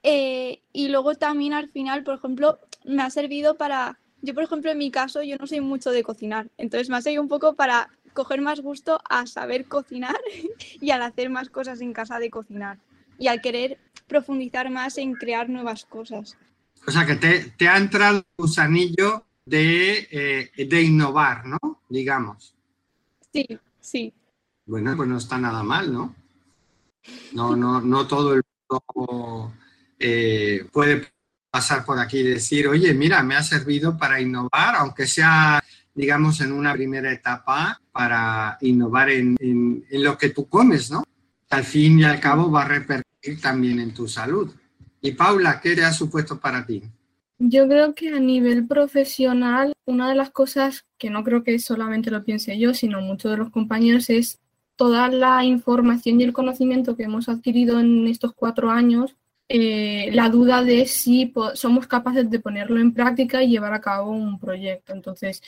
Eh, 0.04 0.60
y 0.74 0.90
luego 0.90 1.16
también 1.16 1.54
al 1.54 1.70
final, 1.70 2.04
por 2.04 2.16
ejemplo, 2.16 2.60
me 2.84 3.04
ha 3.04 3.10
servido 3.10 3.56
para, 3.56 4.00
yo 4.22 4.34
por 4.34 4.44
ejemplo 4.44 4.72
en 4.72 4.78
mi 4.78 4.92
caso, 4.92 5.22
yo 5.22 5.38
no 5.38 5.46
soy 5.46 5.62
mucho 5.62 5.92
de 5.92 6.04
cocinar, 6.04 6.48
entonces 6.58 6.90
me 6.90 6.98
ha 6.98 7.02
servido 7.02 7.22
un 7.22 7.30
poco 7.30 7.54
para 7.54 7.90
coger 8.14 8.42
más 8.42 8.62
gusto 8.62 9.00
a 9.10 9.26
saber 9.26 9.66
cocinar 9.66 10.20
y 10.82 10.92
al 10.92 11.02
hacer 11.02 11.30
más 11.30 11.50
cosas 11.50 11.82
en 11.82 11.94
casa 11.94 12.20
de 12.20 12.30
cocinar 12.30 12.78
y 13.18 13.28
al 13.28 13.42
querer 13.42 13.78
profundizar 14.08 14.70
más 14.70 14.98
en 14.98 15.14
crear 15.14 15.50
nuevas 15.50 15.86
cosas. 15.86 16.38
O 16.88 16.92
sea 16.92 17.06
que 17.06 17.16
te, 17.16 17.52
te 17.58 17.68
ha 17.68 17.78
entrado 17.78 18.20
el 18.20 18.26
gusanillo 18.38 19.26
de, 19.46 20.08
eh, 20.12 20.66
de 20.66 20.82
innovar, 20.82 21.46
¿no? 21.46 21.82
Digamos. 21.90 22.56
Sí, 23.34 23.46
sí. 23.80 24.14
Bueno, 24.66 24.96
pues 24.96 25.10
no 25.10 25.18
está 25.18 25.38
nada 25.38 25.64
mal, 25.64 25.92
¿no? 25.92 26.16
No, 27.34 27.56
no, 27.56 27.82
no 27.82 28.08
todo 28.08 28.36
el 28.36 28.44
mundo 28.70 29.54
eh, 29.98 30.68
puede 30.72 31.12
pasar 31.50 31.84
por 31.84 32.00
aquí 32.00 32.20
y 32.20 32.24
decir, 32.24 32.68
oye, 32.68 32.94
mira, 32.94 33.24
me 33.24 33.36
ha 33.36 33.44
servido 33.44 33.98
para 33.98 34.22
innovar, 34.22 34.76
aunque 34.76 35.08
sea, 35.08 35.64
digamos, 36.00 36.40
en 36.40 36.54
una 36.54 36.72
primera 36.72 37.12
etapa, 37.12 37.78
para 37.92 38.58
innovar 38.62 39.10
en, 39.10 39.36
en, 39.38 39.84
en 39.90 40.04
lo 40.04 40.18
que 40.18 40.30
tú 40.30 40.48
comes, 40.48 40.90
¿no? 40.90 41.04
Al 41.50 41.66
fin 41.66 42.00
y 42.00 42.06
al 42.06 42.22
cabo 42.22 42.50
va 42.50 42.62
a 42.62 42.70
repercutir 42.70 43.42
también 43.42 43.82
en 43.82 43.94
tu 43.94 44.08
salud. 44.08 44.50
Y 45.02 45.12
Paula, 45.12 45.60
¿qué 45.62 45.76
te 45.76 45.84
ha 45.84 45.92
supuesto 45.92 46.40
para 46.40 46.66
ti? 46.66 46.84
Yo 47.38 47.68
creo 47.68 47.94
que 47.96 48.14
a 48.14 48.20
nivel 48.20 48.66
profesional, 48.66 49.74
una 49.86 50.08
de 50.08 50.16
las 50.16 50.32
cosas 50.32 50.86
que 50.98 51.10
no 51.10 51.26
creo 51.26 51.44
que 51.44 51.60
solamente 51.60 52.12
lo 52.12 52.24
piense 52.24 52.58
yo, 52.58 52.74
sino 52.74 53.02
muchos 53.02 53.32
de 53.32 53.38
los 53.38 53.50
compañeros, 53.50 54.10
es 54.10 54.40
toda 54.78 55.10
la 55.10 55.44
información 55.44 56.22
y 56.22 56.24
el 56.24 56.32
conocimiento 56.32 56.96
que 56.96 57.04
hemos 57.04 57.28
adquirido 57.28 57.78
en 57.82 58.08
estos 58.08 58.32
cuatro 58.34 58.72
años, 58.72 59.18
eh, 59.50 60.12
la 60.14 60.30
duda 60.30 60.64
de 60.64 60.86
si 60.86 61.34
somos 61.56 61.88
capaces 61.88 62.30
de 62.30 62.40
ponerlo 62.40 62.80
en 62.80 62.94
práctica 62.94 63.44
y 63.44 63.50
llevar 63.50 63.74
a 63.74 63.82
cabo 63.82 64.12
un 64.12 64.40
proyecto. 64.40 64.94
Entonces, 64.94 65.42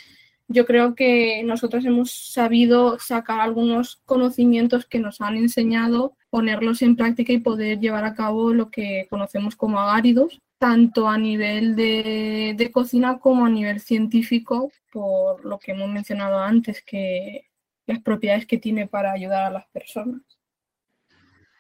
yo 0.52 0.66
creo 0.66 0.96
que 0.96 1.44
nosotros 1.44 1.86
hemos 1.86 2.12
sabido 2.12 3.00
sacar 3.00 3.40
algunos 3.40 3.98
conocimientos 4.06 4.86
que 4.86 5.00
nos 5.00 5.22
han 5.22 5.38
enseñado, 5.38 6.16
ponerlos 6.30 6.82
en 6.82 6.96
práctica 6.96 7.34
y 7.34 7.40
poder 7.40 7.80
llevar 7.80 8.06
a 8.06 8.14
cabo 8.14 8.54
lo 8.54 8.70
que 8.70 9.08
conocemos 9.10 9.56
como 9.56 9.80
agáridos, 9.80 10.42
tanto 10.58 11.08
a 11.08 11.18
nivel 11.18 11.76
de, 11.76 12.54
de, 12.58 12.72
cocina 12.72 13.20
como 13.20 13.46
a 13.46 13.50
nivel 13.50 13.80
científico, 13.80 14.72
por 14.92 15.44
lo 15.44 15.58
que 15.60 15.72
hemos 15.72 15.90
mencionado 15.90 16.40
antes, 16.40 16.84
que 16.84 17.50
las 17.88 18.00
propiedades 18.00 18.46
que 18.46 18.58
tiene 18.58 18.88
para 18.88 19.12
ayudar 19.12 19.46
a 19.46 19.52
las 19.52 19.68
personas. 19.68 20.22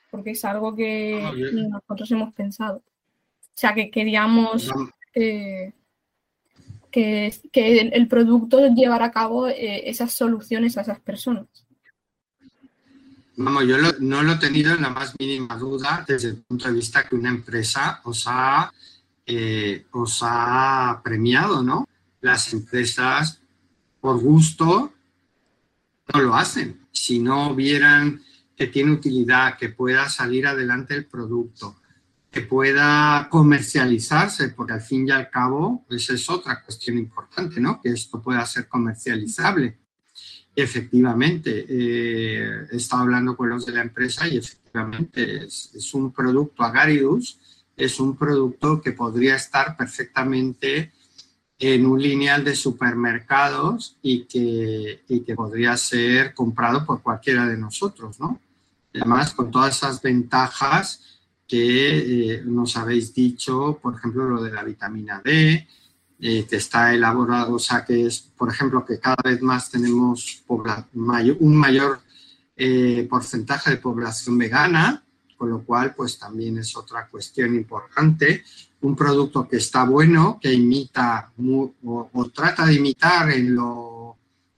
Porque 0.09 0.31
es 0.31 0.45
algo 0.45 0.75
que 0.75 1.21
Ah, 1.23 1.31
nosotros 1.33 2.11
hemos 2.11 2.33
pensado. 2.33 2.77
O 2.77 3.53
sea, 3.53 3.73
que 3.73 3.89
queríamos 3.89 4.69
eh, 5.13 5.73
que, 6.91 7.33
el, 7.53 8.07
producto 8.07 8.59
llevara 8.75 9.05
a 9.05 9.11
cabo 9.11 9.47
eh, 9.47 9.89
esas 9.89 10.13
soluciones 10.13 10.77
a 10.77 10.81
esas 10.81 10.99
personas. 10.99 11.45
Vamos, 13.37 13.65
yo 13.65 13.77
lo- 13.77 13.97
no 13.99 14.21
lo 14.21 14.33
he 14.33 14.37
tenido 14.37 14.73
en 14.75 14.81
la 14.81 14.89
más 14.89 15.15
mínima 15.17 15.55
duda 15.55 16.05
desde 16.07 16.29
el 16.29 16.37
punto 16.37 16.67
de 16.67 16.73
vista 16.73 17.03
que 17.07 17.15
una 17.15 17.29
empresa 17.29 18.01
os 18.03 18.25
ha, 18.27 18.71
eh, 19.25 19.85
os 19.91 20.19
ha 20.21 21.01
premiado, 21.03 21.63
¿no? 21.63 21.87
Las 22.19 22.53
empresas, 22.53 23.39
por 23.99 24.19
gusto, 24.19 24.93
no 26.13 26.21
lo 26.21 26.35
hacen. 26.35 26.81
Si 26.91 27.19
no 27.19 27.55
vieran 27.55 28.21
que 28.55 28.67
tiene 28.67 28.91
utilidad, 28.91 29.57
que 29.57 29.69
pueda 29.69 30.07
salir 30.09 30.45
adelante 30.45 30.93
el 30.93 31.05
producto, 31.05 31.80
que 32.31 32.41
pueda 32.41 33.27
comercializarse, 33.29 34.49
porque 34.49 34.73
al 34.73 34.81
fin 34.81 35.05
y 35.05 35.11
al 35.11 35.29
cabo, 35.29 35.85
esa 35.89 36.13
es 36.13 36.29
otra 36.29 36.63
cuestión 36.63 36.97
importante, 36.97 37.59
¿no? 37.59 37.81
Que 37.81 37.89
esto 37.89 38.21
pueda 38.21 38.45
ser 38.45 38.69
comercializable. 38.69 39.77
Efectivamente, 40.55 41.65
eh, 41.67 42.67
he 42.71 42.75
estado 42.77 43.03
hablando 43.03 43.35
con 43.35 43.49
los 43.49 43.65
de 43.65 43.73
la 43.73 43.81
empresa 43.81 44.27
y 44.29 44.37
efectivamente 44.37 45.43
es, 45.43 45.71
es 45.75 45.93
un 45.93 46.13
producto 46.13 46.63
Agaridus, 46.63 47.37
es 47.75 47.99
un 47.99 48.15
producto 48.15 48.81
que 48.81 48.93
podría 48.93 49.35
estar 49.35 49.75
perfectamente 49.75 50.93
en 51.59 51.85
un 51.85 52.01
lineal 52.01 52.45
de 52.45 52.55
supermercados 52.55 53.97
y 54.01 54.23
que, 54.23 55.03
y 55.07 55.19
que 55.19 55.35
podría 55.35 55.75
ser 55.75 56.33
comprado 56.33 56.85
por 56.85 57.01
cualquiera 57.01 57.45
de 57.45 57.57
nosotros, 57.57 58.19
¿no? 58.21 58.39
Además, 58.93 59.33
con 59.33 59.51
todas 59.51 59.77
esas 59.77 60.01
ventajas 60.01 61.10
que 61.51 62.35
eh, 62.35 62.43
nos 62.45 62.77
habéis 62.77 63.13
dicho, 63.13 63.77
por 63.81 63.95
ejemplo, 63.95 64.23
lo 64.23 64.41
de 64.41 64.51
la 64.51 64.63
vitamina 64.63 65.21
D, 65.21 65.67
eh, 66.21 66.45
que 66.49 66.55
está 66.55 66.93
elaborado, 66.93 67.55
o 67.55 67.59
sea, 67.59 67.83
que 67.83 68.05
es, 68.05 68.21
por 68.21 68.47
ejemplo, 68.47 68.85
que 68.85 69.01
cada 69.01 69.17
vez 69.21 69.41
más 69.41 69.69
tenemos 69.69 70.45
un 70.47 71.55
mayor 71.57 71.99
eh, 72.55 73.05
porcentaje 73.09 73.71
de 73.71 73.77
población 73.77 74.37
vegana, 74.37 75.03
con 75.35 75.49
lo 75.49 75.61
cual, 75.65 75.93
pues 75.93 76.17
también 76.17 76.57
es 76.57 76.77
otra 76.77 77.09
cuestión 77.09 77.53
importante. 77.53 78.45
Un 78.79 78.95
producto 78.95 79.45
que 79.45 79.57
está 79.57 79.83
bueno, 79.83 80.39
que 80.41 80.53
imita 80.53 81.33
o, 81.37 82.09
o 82.13 82.29
trata 82.29 82.65
de 82.65 82.75
imitar 82.75 83.29
en 83.29 83.55
lo, 83.55 84.15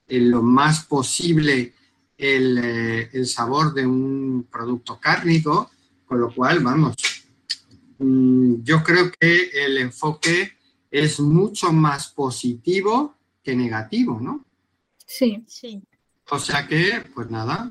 en 0.08 0.30
lo 0.30 0.44
más 0.44 0.86
posible 0.86 1.74
el, 2.16 2.56
el 3.12 3.26
sabor 3.26 3.74
de 3.74 3.88
un 3.88 4.48
producto 4.52 5.00
cárnico, 5.00 5.72
con 6.14 6.22
lo 6.22 6.32
cual, 6.32 6.60
vamos, 6.60 6.96
mm, 7.98 8.62
yo 8.62 8.84
creo 8.84 9.12
que 9.20 9.50
el 9.66 9.80
enfoque 9.80 10.54
es 10.92 11.20
mucho 11.20 11.74
más 11.74 12.10
positivo 12.10 13.16
que 13.44 13.56
negativo, 13.56 14.20
¿no? 14.22 14.46
Sí, 15.08 15.44
Sí. 15.48 15.82
O 16.30 16.38
sea 16.40 16.68
que, 16.68 17.04
pues 17.14 17.30
nada, 17.32 17.70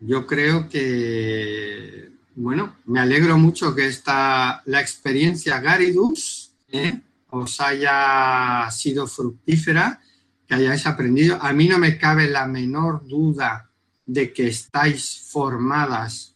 yo 0.00 0.26
creo 0.26 0.68
que, 0.68 2.10
bueno, 2.34 2.76
me 2.86 2.98
alegro 2.98 3.38
mucho 3.38 3.74
que 3.74 3.86
esta, 3.86 4.62
la 4.66 4.80
experiencia 4.80 5.60
Garidus 5.60 6.50
¿eh? 6.68 7.00
os 7.30 7.60
haya 7.60 8.68
sido 8.70 9.06
fructífera, 9.06 10.00
que 10.46 10.54
hayáis 10.54 10.86
aprendido. 10.86 11.38
A 11.40 11.52
mí 11.52 11.68
no 11.68 11.78
me 11.78 11.96
cabe 11.96 12.28
la 12.28 12.46
menor 12.46 13.06
duda 13.06 13.70
de 14.04 14.32
que 14.32 14.48
estáis 14.48 15.20
formadas 15.30 16.35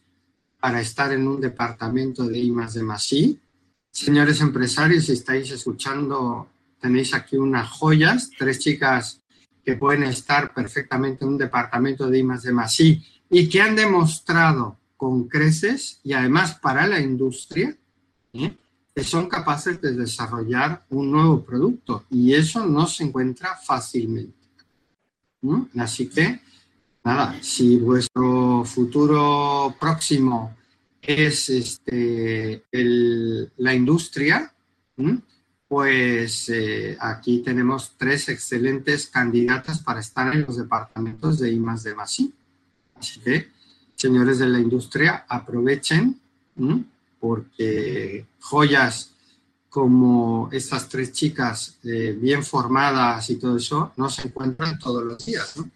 para 0.61 0.79
estar 0.79 1.11
en 1.11 1.27
un 1.27 1.41
departamento 1.41 2.25
de 2.27 2.39
I 2.39 2.51
más 2.51 2.73
de 2.75 2.83
más 2.83 3.11
I. 3.11 3.37
Señores 3.91 4.39
empresarios, 4.39 5.05
si 5.05 5.13
estáis 5.13 5.51
escuchando, 5.51 6.47
tenéis 6.79 7.13
aquí 7.13 7.35
unas 7.35 7.69
joyas, 7.69 8.29
tres 8.37 8.59
chicas 8.59 9.21
que 9.65 9.75
pueden 9.75 10.03
estar 10.03 10.53
perfectamente 10.53 11.25
en 11.25 11.31
un 11.31 11.37
departamento 11.37 12.09
de 12.09 12.19
I 12.19 12.23
más 12.23 12.43
de 12.43 12.53
más 12.53 12.79
I 12.79 13.03
y 13.29 13.49
que 13.49 13.61
han 13.61 13.75
demostrado 13.75 14.77
con 14.95 15.27
creces 15.27 15.99
y 16.03 16.13
además 16.13 16.59
para 16.59 16.85
la 16.85 16.99
industria 16.99 17.75
¿eh? 18.33 18.55
que 18.95 19.03
son 19.03 19.27
capaces 19.27 19.81
de 19.81 19.93
desarrollar 19.93 20.85
un 20.89 21.11
nuevo 21.11 21.43
producto 21.43 22.05
y 22.11 22.33
eso 22.33 22.65
no 22.65 22.85
se 22.85 23.05
encuentra 23.05 23.55
fácilmente. 23.55 24.37
Así 25.77 26.07
que, 26.07 26.39
nada, 27.03 27.35
si 27.41 27.77
vuestro 27.77 28.63
futuro 28.65 29.75
próximo 29.79 30.55
es 31.01 31.49
este, 31.49 32.63
el- 32.71 33.51
la 33.57 33.73
industria, 33.73 34.53
pues 35.67 36.49
eh, 36.49 36.97
aquí 36.99 37.39
tenemos 37.39 37.93
tres 37.97 38.29
excelentes 38.29 39.07
candidatas 39.07 39.79
para 39.79 39.99
estar 40.01 40.33
en 40.35 40.41
los 40.45 40.57
departamentos 40.57 41.39
de 41.39 41.51
I 41.51 41.59
más 41.59 41.83
de 41.83 41.95
más. 41.95 42.17
Así 42.95 43.19
que, 43.21 43.49
señores 43.95 44.37
de 44.39 44.47
la 44.49 44.59
industria, 44.59 45.25
aprovechen, 45.27 46.19
porque 47.19 48.25
joyas 48.39 49.11
como 49.69 50.49
estas 50.51 50.89
tres 50.89 51.13
chicas 51.13 51.77
eh, 51.83 52.15
bien 52.19 52.43
formadas 52.43 53.29
y 53.29 53.37
todo 53.37 53.57
eso 53.57 53.93
no 53.95 54.09
se 54.09 54.27
encuentran 54.27 54.77
todos 54.77 55.03
los 55.03 55.25
días. 55.25 55.55
¿no? 55.57 55.69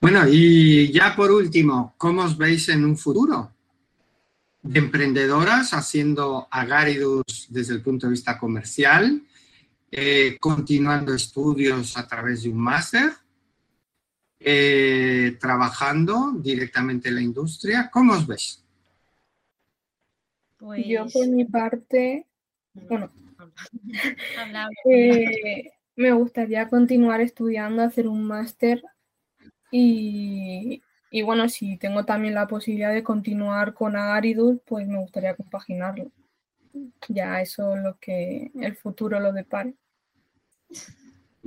Bueno, 0.00 0.28
y 0.28 0.92
ya 0.92 1.14
por 1.16 1.30
último, 1.30 1.94
¿cómo 1.96 2.22
os 2.22 2.36
veis 2.36 2.68
en 2.68 2.84
un 2.84 2.96
futuro? 2.96 3.56
de 4.66 4.80
emprendedoras 4.80 5.72
haciendo 5.72 6.48
Agaridus 6.50 7.46
desde 7.50 7.74
el 7.74 7.82
punto 7.82 8.06
de 8.06 8.12
vista 8.12 8.38
comercial, 8.38 9.22
eh, 9.90 10.36
continuando 10.40 11.14
estudios 11.14 11.96
a 11.96 12.06
través 12.06 12.42
de 12.42 12.50
un 12.50 12.58
máster, 12.58 13.12
eh, 14.40 15.36
trabajando 15.40 16.32
directamente 16.38 17.08
en 17.08 17.14
la 17.14 17.22
industria. 17.22 17.88
¿Cómo 17.92 18.14
os 18.14 18.26
ves? 18.26 18.62
Yo 20.58 21.04
por 21.04 21.12
pues 21.12 21.28
mi 21.28 21.44
parte, 21.44 22.26
bueno, 22.74 23.12
eh, 24.90 25.70
me 25.94 26.12
gustaría 26.12 26.68
continuar 26.68 27.20
estudiando, 27.20 27.82
hacer 27.82 28.08
un 28.08 28.24
máster 28.24 28.82
y, 29.70 30.82
y, 31.10 31.22
bueno, 31.22 31.48
si 31.48 31.76
tengo 31.76 32.04
también 32.04 32.34
la 32.34 32.46
posibilidad 32.46 32.92
de 32.92 33.02
continuar 33.02 33.74
con 33.74 33.96
Agaridus, 33.96 34.58
pues 34.66 34.86
me 34.86 34.98
gustaría 34.98 35.34
compaginarlo. 35.34 36.10
Ya 37.08 37.40
eso 37.40 37.76
es 37.76 37.82
lo 37.82 37.98
que 37.98 38.50
el 38.60 38.76
futuro 38.76 39.18
lo 39.20 39.32
depare. 39.32 39.74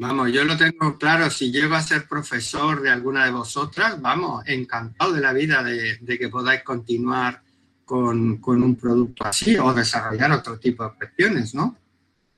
Vamos, 0.01 0.32
yo 0.32 0.45
lo 0.45 0.55
tengo 0.55 0.97
claro, 0.97 1.30
si 1.30 1.51
llego 1.51 1.76
a 1.76 1.82
ser 1.82 2.07
profesor 2.07 2.82
de 2.82 2.89
alguna 2.89 3.26
de 3.26 3.32
vosotras, 3.32 4.01
vamos, 4.01 4.47
encantado 4.47 5.11
de 5.11 5.20
la 5.20 5.34
vida 5.34 5.61
de, 5.61 5.99
que 6.17 6.30
podáis 6.30 6.63
continuar 6.63 7.41
con, 7.84 8.38
con, 8.38 8.63
un 8.63 8.78
producto 8.78 9.26
así 9.26 9.57
o 9.57 9.74
desarrollar 9.74 10.32
otro 10.32 10.57
tipo 10.57 10.86
de 10.86 10.95
cuestiones, 10.95 11.53
¿no? 11.53 11.76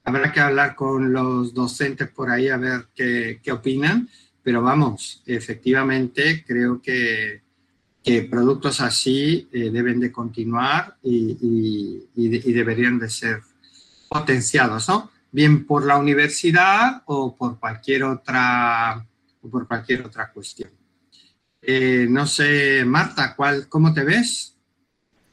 Habrá 0.04 0.32
que 0.32 0.40
hablar 0.40 0.74
con 0.74 1.14
los 1.14 1.54
docentes 1.54 2.10
por 2.10 2.32
ahí 2.32 2.50
a 2.50 2.58
ver 2.58 2.88
qué, 2.96 3.40
qué 3.44 3.52
opinan, 3.52 4.10
pero 4.44 4.62
vamos, 4.62 5.22
efectivamente 5.26 6.44
creo 6.46 6.82
que, 6.82 7.42
que 8.04 8.24
productos 8.24 8.82
así 8.82 9.48
eh, 9.52 9.70
deben 9.70 10.00
de 10.00 10.12
continuar 10.12 10.98
y, 11.04 11.38
y, 11.42 12.10
y, 12.16 12.54
deberían 12.54 13.00
de 13.00 13.10
ser 13.10 13.42
potenciados, 14.10 14.90
¿no? 14.90 15.12
Bien 15.32 15.66
por 15.66 15.86
la 15.86 15.98
universidad 15.98 17.04
o 17.06 17.36
por 17.36 17.60
cualquier 17.60 18.04
otra, 18.04 19.06
o 19.42 19.50
por 19.50 19.68
cualquier 19.68 20.06
otra 20.06 20.32
cuestión. 20.32 20.72
Eh, 21.62 22.08
no 22.10 22.26
sé, 22.26 22.84
Marta, 22.86 23.36
¿cuál, 23.36 23.70
¿cómo 23.70 23.94
te 23.94 24.04
ves? 24.04 24.51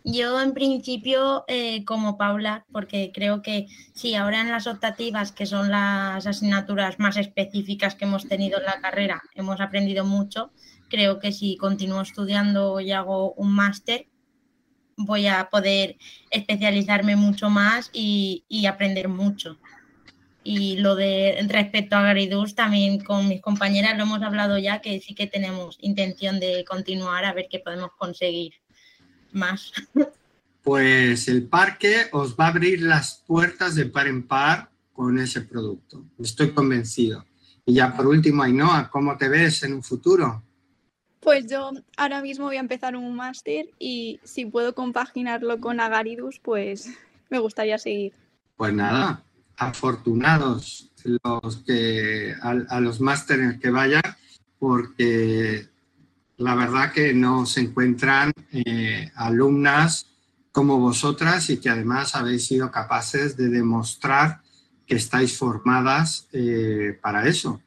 Yo 0.05 0.41
en 0.41 0.55
principio 0.55 1.45
eh, 1.49 1.85
como 1.85 2.17
Paula, 2.17 2.65
porque 2.73 3.11
creo 3.13 3.43
que 3.43 3.67
sí, 3.95 4.15
ahora 4.15 4.41
en 4.41 4.51
las 4.51 4.67
optativas, 4.67 5.33
que 5.33 5.45
son 5.45 5.71
las 5.71 6.27
asignaturas 6.27 6.99
más 6.99 7.17
específicas 7.17 7.95
que 7.95 8.05
hemos 8.05 8.27
tenido 8.27 8.59
en 8.59 8.65
la 8.65 8.81
carrera, 8.81 9.23
hemos 9.35 9.61
aprendido 9.61 10.05
mucho. 10.05 10.51
Creo 10.89 11.19
que 11.19 11.33
si 11.33 11.57
continúo 11.57 12.01
estudiando 12.01 12.81
y 12.81 12.93
hago 12.93 13.33
un 13.35 13.53
máster, 13.53 14.07
voy 14.97 15.27
a 15.27 15.49
poder 15.51 15.97
especializarme 16.31 17.17
mucho 17.17 17.51
más 17.51 17.91
y, 17.93 18.45
aprender 18.67 19.09
mucho. 19.09 19.59
Y 20.43 20.79
lo 20.79 20.95
de 20.95 21.39
respecto 21.49 21.97
a 21.97 22.03
Garidus, 22.03 22.55
también 22.55 23.01
con 23.01 23.29
mis 23.29 23.43
compañeras 23.43 23.97
lo 23.97 24.05
hemos 24.05 24.23
hablado 24.23 24.59
ya, 24.59 24.81
que 24.81 25.01
sí 25.01 25.15
que 25.15 25.27
tenemos 25.27 25.79
intención 25.81 26.41
de 26.41 26.65
continuar 26.65 27.25
a 27.25 27.33
ver 27.33 27.49
qué 27.51 27.59
podemos 27.59 27.91
conseguir 27.99 28.55
más. 29.33 29.73
Pues 30.63 31.29
el 31.29 31.45
parque 31.45 32.09
os 32.13 32.37
va 32.37 32.47
a 32.47 32.49
abrir 32.49 32.83
las 32.83 33.23
puertas 33.27 33.75
de 33.75 33.87
par 33.87 34.07
en 34.07 34.23
par 34.23 34.69
con 34.93 35.19
ese 35.19 35.41
producto. 35.41 36.05
Estoy 36.19 36.51
convencido. 36.51 37.25
Y 37.65 37.75
ya 37.75 37.97
por 37.97 38.07
último, 38.07 38.43
Ainhoa, 38.43 38.91
¿cómo 38.91 39.17
te 39.17 39.29
ves 39.29 39.63
en 39.63 39.75
un 39.75 39.83
futuro? 39.83 40.43
Pues 41.21 41.47
yo 41.47 41.71
ahora 41.97 42.21
mismo 42.23 42.47
voy 42.47 42.57
a 42.57 42.61
empezar 42.61 42.97
un 42.97 43.15
máster 43.15 43.67
y 43.79 44.21
si 44.25 44.47
puedo 44.47 44.75
compaginarlo 44.75 45.61
con 45.61 45.81
Agaridus, 45.81 46.39
pues 46.39 46.91
me 47.31 47.39
gustaría 47.39 47.79
seguir. 47.79 48.13
Pues 48.57 48.73
nada, 48.73 49.23
afortunados 49.57 50.91
los 51.05 51.57
que 51.59 52.35
a, 52.41 52.51
a 52.69 52.81
los 52.81 53.01
másteres 53.01 53.59
que 53.59 53.71
vayan, 53.71 54.03
porque 54.59 55.69
la 56.39 56.55
verdad 56.55 56.93
que 56.93 57.13
no 57.13 57.47
se 57.47 57.61
encuentran 57.61 58.33
eh, 58.53 59.11
alumnas 59.15 60.07
como 60.53 60.79
vosotras 60.79 61.51
y 61.51 61.59
que 61.59 61.71
además 61.71 62.17
habéis 62.17 62.47
sido 62.47 62.71
capaces 62.71 63.37
de 63.37 63.49
demostrar 63.49 64.41
que 64.89 64.97
estáis 64.97 65.37
formadas 65.37 66.27
eh, 66.33 66.99
para 67.01 67.29
eso. 67.29 67.61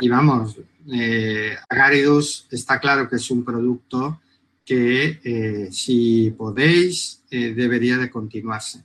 Y 0.00 0.08
vamos, 0.08 0.56
eh, 0.90 1.56
Agaridus 1.68 2.46
está 2.50 2.78
claro 2.78 3.08
que 3.08 3.16
es 3.16 3.30
un 3.30 3.44
producto 3.44 4.20
que 4.64 5.20
eh, 5.24 5.68
si 5.72 6.30
podéis 6.30 7.22
debería 7.30 7.98
de 7.98 8.08
continuarse. 8.08 8.84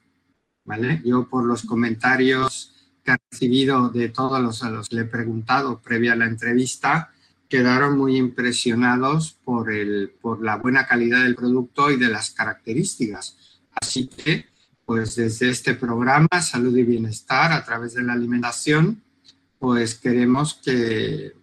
¿vale? 0.65 1.01
Yo 1.05 1.29
por 1.29 1.45
los 1.45 1.63
comentarios 1.63 2.73
que 3.03 3.11
he 3.11 3.17
recibido 3.31 3.89
de 3.89 4.09
todos 4.09 4.41
los 4.41 4.63
a 4.63 4.71
los 4.71 4.89
que 4.89 4.95
le 4.95 5.01
he 5.03 5.05
preguntado 5.05 5.79
previa 5.79 6.13
a 6.13 6.17
la 6.17 6.25
entrevista, 6.25 7.12
quedaron 7.53 7.99
muy 7.99 8.17
impresionados 8.17 9.37
por, 9.45 9.71
el, 9.71 10.11
por 10.19 10.43
la 10.43 10.55
buena 10.55 10.87
calidad 10.87 11.21
del 11.21 11.35
producto 11.35 11.91
y 11.91 11.97
de 11.97 12.09
las 12.09 12.31
características. 12.31 13.37
Así 13.79 14.07
que, 14.07 14.47
pues 14.83 15.17
desde 15.17 15.51
este 15.51 15.75
programa 15.75 16.41
Salud 16.41 16.75
y 16.75 16.81
Bienestar 16.81 17.51
a 17.51 17.63
través 17.63 17.93
de 17.93 18.01
la 18.01 18.13
alimentación, 18.13 19.03
pues 19.59 19.93
queremos 19.93 20.55
que 20.65 21.33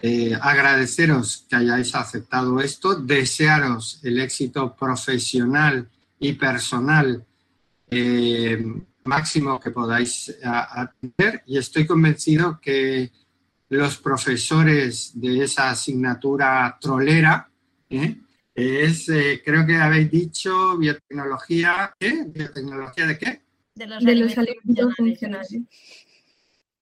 eh, 0.00 0.38
agradeceros 0.40 1.44
que 1.50 1.56
hayáis 1.56 1.94
aceptado 1.94 2.58
esto, 2.58 2.94
desearos 2.94 4.00
el 4.04 4.20
éxito 4.20 4.74
profesional 4.74 5.86
y 6.18 6.32
personal 6.32 7.26
eh, 7.90 8.64
máximo 9.04 9.60
que 9.60 9.70
podáis 9.70 10.34
tener 10.98 11.42
y 11.44 11.58
estoy 11.58 11.86
convencido 11.86 12.58
que 12.58 13.10
los 13.76 13.96
profesores 13.96 15.12
de 15.14 15.44
esa 15.44 15.70
asignatura 15.70 16.76
trolera, 16.78 17.48
¿eh? 17.88 18.16
es, 18.54 19.08
eh, 19.08 19.40
creo 19.42 19.64
que 19.66 19.76
habéis 19.76 20.10
dicho, 20.10 20.76
biotecnología, 20.76 21.94
¿qué? 21.98 22.24
¿Biotecnología 22.26 23.06
de 23.06 23.18
qué? 23.18 23.42
De 23.74 23.86
los, 23.86 24.04
de 24.04 24.14
los 24.14 24.36
alimentos 24.36 24.94
funcionales. 24.94 25.62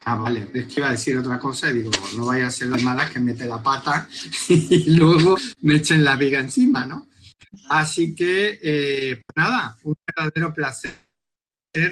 Ah, 0.00 0.16
vale, 0.16 0.48
es 0.52 0.66
que 0.66 0.80
iba 0.80 0.88
a 0.88 0.92
decir 0.92 1.16
otra 1.16 1.38
cosa 1.38 1.70
y 1.70 1.74
digo, 1.74 1.90
no 2.16 2.26
vaya 2.26 2.48
a 2.48 2.50
ser 2.50 2.68
la 2.68 2.78
mala 2.78 3.08
que 3.08 3.20
mete 3.20 3.46
la 3.46 3.62
pata 3.62 4.08
y 4.48 4.96
luego 4.96 5.36
me 5.60 5.76
echen 5.76 6.02
la 6.02 6.16
viga 6.16 6.40
encima, 6.40 6.86
¿no? 6.86 7.08
Así 7.68 8.14
que, 8.16 8.58
eh, 8.62 9.22
nada, 9.36 9.76
un 9.84 9.94
verdadero 10.06 10.52
placer 10.52 10.92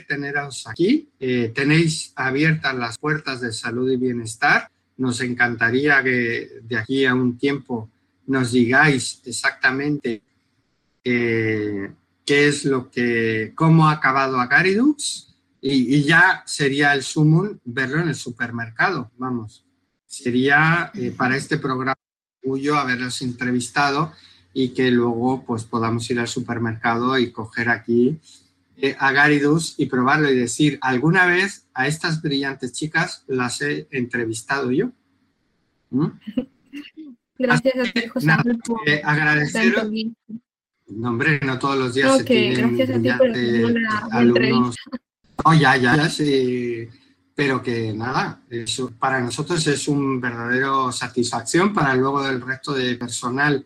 teneros 0.09 0.67
aquí. 0.67 1.09
Eh, 1.21 1.53
tenéis 1.55 2.13
abiertas 2.17 2.75
las 2.75 2.99
puertas 2.99 3.41
de 3.41 3.53
salud 3.53 3.89
y 3.93 3.97
bienestar 3.97 4.69
nos 4.99 5.21
encantaría 5.21 6.03
que 6.03 6.61
de 6.63 6.77
aquí 6.77 7.07
a 7.07 7.15
un 7.15 7.39
tiempo 7.39 7.89
nos 8.27 8.53
digáis 8.53 9.23
exactamente 9.25 10.23
eh, 11.03 11.91
qué 12.27 12.49
es 12.49 12.65
lo 12.65 12.91
que, 12.91 13.53
cómo 13.55 13.89
ha 13.89 13.93
acabado 13.93 14.41
Acaridux 14.41 15.35
y, 15.61 15.97
y 15.97 16.03
ya 16.03 16.43
sería 16.45 16.93
el 16.95 17.03
sumum 17.03 17.59
verlo 17.65 18.01
en 18.01 18.09
el 18.09 18.15
supermercado, 18.15 19.11
vamos. 19.17 19.65
Sería 20.07 20.91
eh, 20.95 21.13
para 21.17 21.37
este 21.37 21.59
programa 21.59 21.97
orgullo 22.43 22.77
haberlos 22.77 23.23
entrevistado 23.23 24.13
y 24.53 24.71
que 24.71 24.91
luego 24.91 25.45
pues 25.45 25.65
podamos 25.65 26.11
ir 26.11 26.19
al 26.21 26.29
supermercado 26.29 27.19
y 27.19 27.31
coger 27.31 27.69
aquí 27.69 28.19
eh, 28.81 28.97
Agaridus 28.99 29.75
y 29.77 29.87
probarlo 29.87 30.31
y 30.31 30.37
decir, 30.37 30.79
alguna 30.81 31.27
vez 31.27 31.67
a 31.75 31.89
estas 31.89 32.23
brillantes 32.23 32.73
chicas 32.73 33.25
las 33.27 33.61
he 33.61 33.89
entrevistado 33.91 34.71
yo. 34.71 34.93
¿Mm? 35.91 36.07
Gracias 37.39 37.75
a 37.77 37.93
ti, 37.93 38.09
José. 38.09 38.27
Nada, 38.27 38.43
eh, 38.87 39.01
agradeceros. 39.05 39.91
No, 40.89 41.11
hombre, 41.11 41.39
no 41.45 41.59
todos 41.59 41.79
los 41.79 41.95
días 41.95 42.21
okay, 42.21 42.51
se 42.51 42.57
tienen 42.57 42.77
gracias 42.77 42.99
a 42.99 43.03
ti 43.03 43.61
por 43.61 43.81
la 43.81 44.09
alumnos. 44.13 44.77
No, 45.45 45.55
ya, 45.55 45.77
ya, 45.77 45.97
ya 45.97 46.11
sí. 46.11 46.89
Pero 47.33 47.63
que 47.63 47.93
nada, 47.93 48.43
eso 48.51 48.91
para 48.99 49.21
nosotros 49.21 49.65
es 49.69 49.87
un 49.87 50.21
verdadero 50.21 50.91
satisfacción 50.91 51.73
para 51.73 51.95
luego 51.95 52.25
del 52.25 52.41
resto 52.41 52.73
de 52.73 52.97
personal 52.97 53.65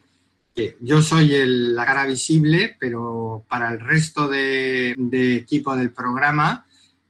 yo 0.80 1.00
soy 1.00 1.30
la 1.46 1.86
cara 1.86 2.07
visible, 2.07 2.76
pero 2.78 3.44
para 3.48 3.72
el 3.72 3.80
resto 3.80 4.28
de, 4.28 4.94
equipo 5.36 5.74
del 5.76 5.90
programa, 5.90 6.66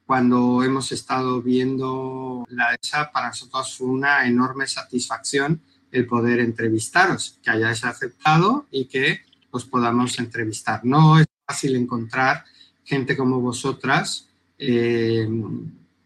cuando 0.07 0.63
hemos 0.63 0.93
estado 0.93 1.43
viendo 1.43 2.45
la 2.51 2.75
ESA, 2.75 3.11
para 3.11 3.29
nosotros 3.29 3.77
fue 3.77 3.89
una 3.89 4.27
enorme 4.27 4.67
satisfacción 4.67 5.61
el 5.91 6.07
poder 6.07 6.41
entrevistaros, 6.41 7.39
que 7.43 7.51
hayáis 7.51 7.85
aceptado 7.85 8.67
y 8.71 8.87
que 8.87 9.21
os 9.51 9.65
podamos 9.65 10.19
entrevistar. 10.19 10.81
No 10.85 11.19
es 11.19 11.27
fácil 11.47 11.77
encontrar 11.77 12.45
gente 12.85 13.17
como 13.17 13.41
vosotras 13.41 14.29
eh, 14.59 15.29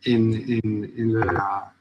en 0.03 1.21
la 1.21 1.76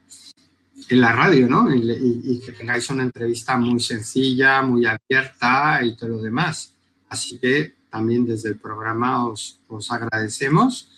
en 0.88 1.00
la 1.00 1.12
radio, 1.12 1.48
¿no? 1.48 1.74
Y, 1.74 2.22
y, 2.24 2.40
que 2.40 2.52
tengáis 2.52 2.88
una 2.90 3.02
entrevista 3.02 3.56
muy 3.56 3.80
sencilla, 3.80 4.62
muy 4.62 4.86
abierta 4.86 5.80
y 5.82 5.96
todo 5.96 6.10
lo 6.10 6.22
demás. 6.22 6.72
Así 7.08 7.38
que 7.38 7.74
también 7.90 8.26
desde 8.26 8.50
el 8.50 8.56
programa 8.56 9.26
os, 9.26 9.60
os 9.68 9.90
agradecemos. 9.90 10.90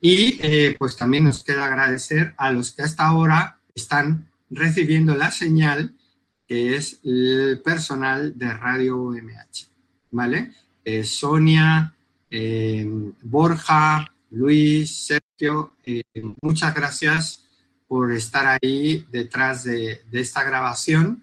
Y 0.00 0.38
eh, 0.42 0.76
pues 0.78 0.96
también 0.96 1.24
nos 1.24 1.42
queda 1.42 1.66
agradecer 1.66 2.34
a 2.36 2.52
los 2.52 2.72
que 2.72 2.82
hasta 2.82 3.06
ahora 3.06 3.58
están 3.74 4.28
recibiendo 4.50 5.14
la 5.14 5.30
señal, 5.30 5.94
que 6.46 6.76
es 6.76 7.00
el 7.02 7.62
personal 7.64 8.36
de 8.36 8.52
Radio 8.52 8.98
UMH, 8.98 9.68
¿vale? 10.10 10.52
Eh, 10.84 11.04
Sonia, 11.04 11.94
eh, 12.30 12.86
Borja, 13.22 14.12
Luis, 14.30 15.06
Sergio, 15.06 15.72
muchas 16.42 16.74
gracias 16.74 17.43
por 17.88 18.12
estar 18.12 18.58
ahí 18.60 19.06
detrás 19.10 19.64
de, 19.64 20.02
esta 20.12 20.42
grabación. 20.42 21.22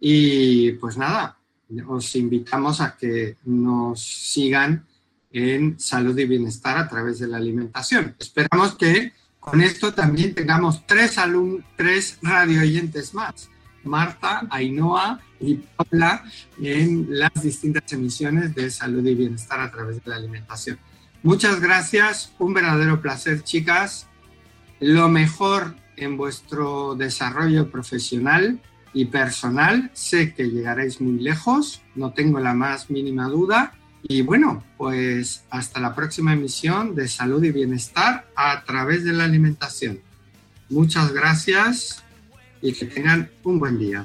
Y 0.00 0.72
pues 0.72 0.96
nada, 0.96 1.38
os 1.86 2.16
invitamos 2.16 2.80
a 2.80 2.96
que 2.96 3.36
nos 3.44 4.02
sigan 4.02 4.86
en 5.30 5.78
salud 5.78 6.18
y 6.18 6.26
bienestar 6.26 6.76
a 6.76 6.88
través 6.88 7.18
de 7.18 7.28
la 7.28 7.38
alimentación. 7.38 8.14
Esperamos 8.18 8.74
que 8.74 9.12
con 9.40 9.60
esto 9.60 9.92
también 9.94 10.34
tengamos 10.34 10.86
tres, 10.86 11.16
tres 11.76 12.18
radio 12.22 12.60
oyentes 12.60 13.14
más. 13.14 13.48
Marta, 13.84 14.46
Ainhoa 14.50 15.20
y 15.40 15.54
Paula 15.56 16.24
en 16.60 17.06
las 17.18 17.32
distintas 17.42 17.92
emisiones 17.92 18.54
de 18.54 18.70
salud 18.70 19.04
y 19.04 19.14
bienestar 19.14 19.60
a 19.60 19.70
través 19.70 20.02
de 20.02 20.10
la 20.10 20.16
alimentación. 20.16 20.78
Muchas 21.22 21.60
gracias, 21.60 22.32
un 22.38 22.54
verdadero 22.54 23.00
placer, 23.00 23.42
chicas. 23.42 24.06
Lo 24.80 25.08
mejor 25.08 25.76
en 26.02 26.16
vuestro 26.16 26.94
desarrollo 26.94 27.70
profesional 27.70 28.60
y 28.92 29.06
personal. 29.06 29.90
Sé 29.94 30.34
que 30.34 30.50
llegaréis 30.50 31.00
muy 31.00 31.18
lejos, 31.20 31.82
no 31.94 32.12
tengo 32.12 32.38
la 32.40 32.54
más 32.54 32.90
mínima 32.90 33.28
duda. 33.28 33.74
Y 34.02 34.22
bueno, 34.22 34.64
pues 34.76 35.44
hasta 35.50 35.80
la 35.80 35.94
próxima 35.94 36.32
emisión 36.32 36.94
de 36.94 37.08
Salud 37.08 37.42
y 37.44 37.52
Bienestar 37.52 38.28
a 38.34 38.64
través 38.64 39.04
de 39.04 39.12
la 39.12 39.24
alimentación. 39.24 40.00
Muchas 40.68 41.12
gracias 41.12 42.02
y 42.60 42.72
que 42.72 42.86
tengan 42.86 43.30
un 43.44 43.58
buen 43.58 43.78
día. 43.78 44.04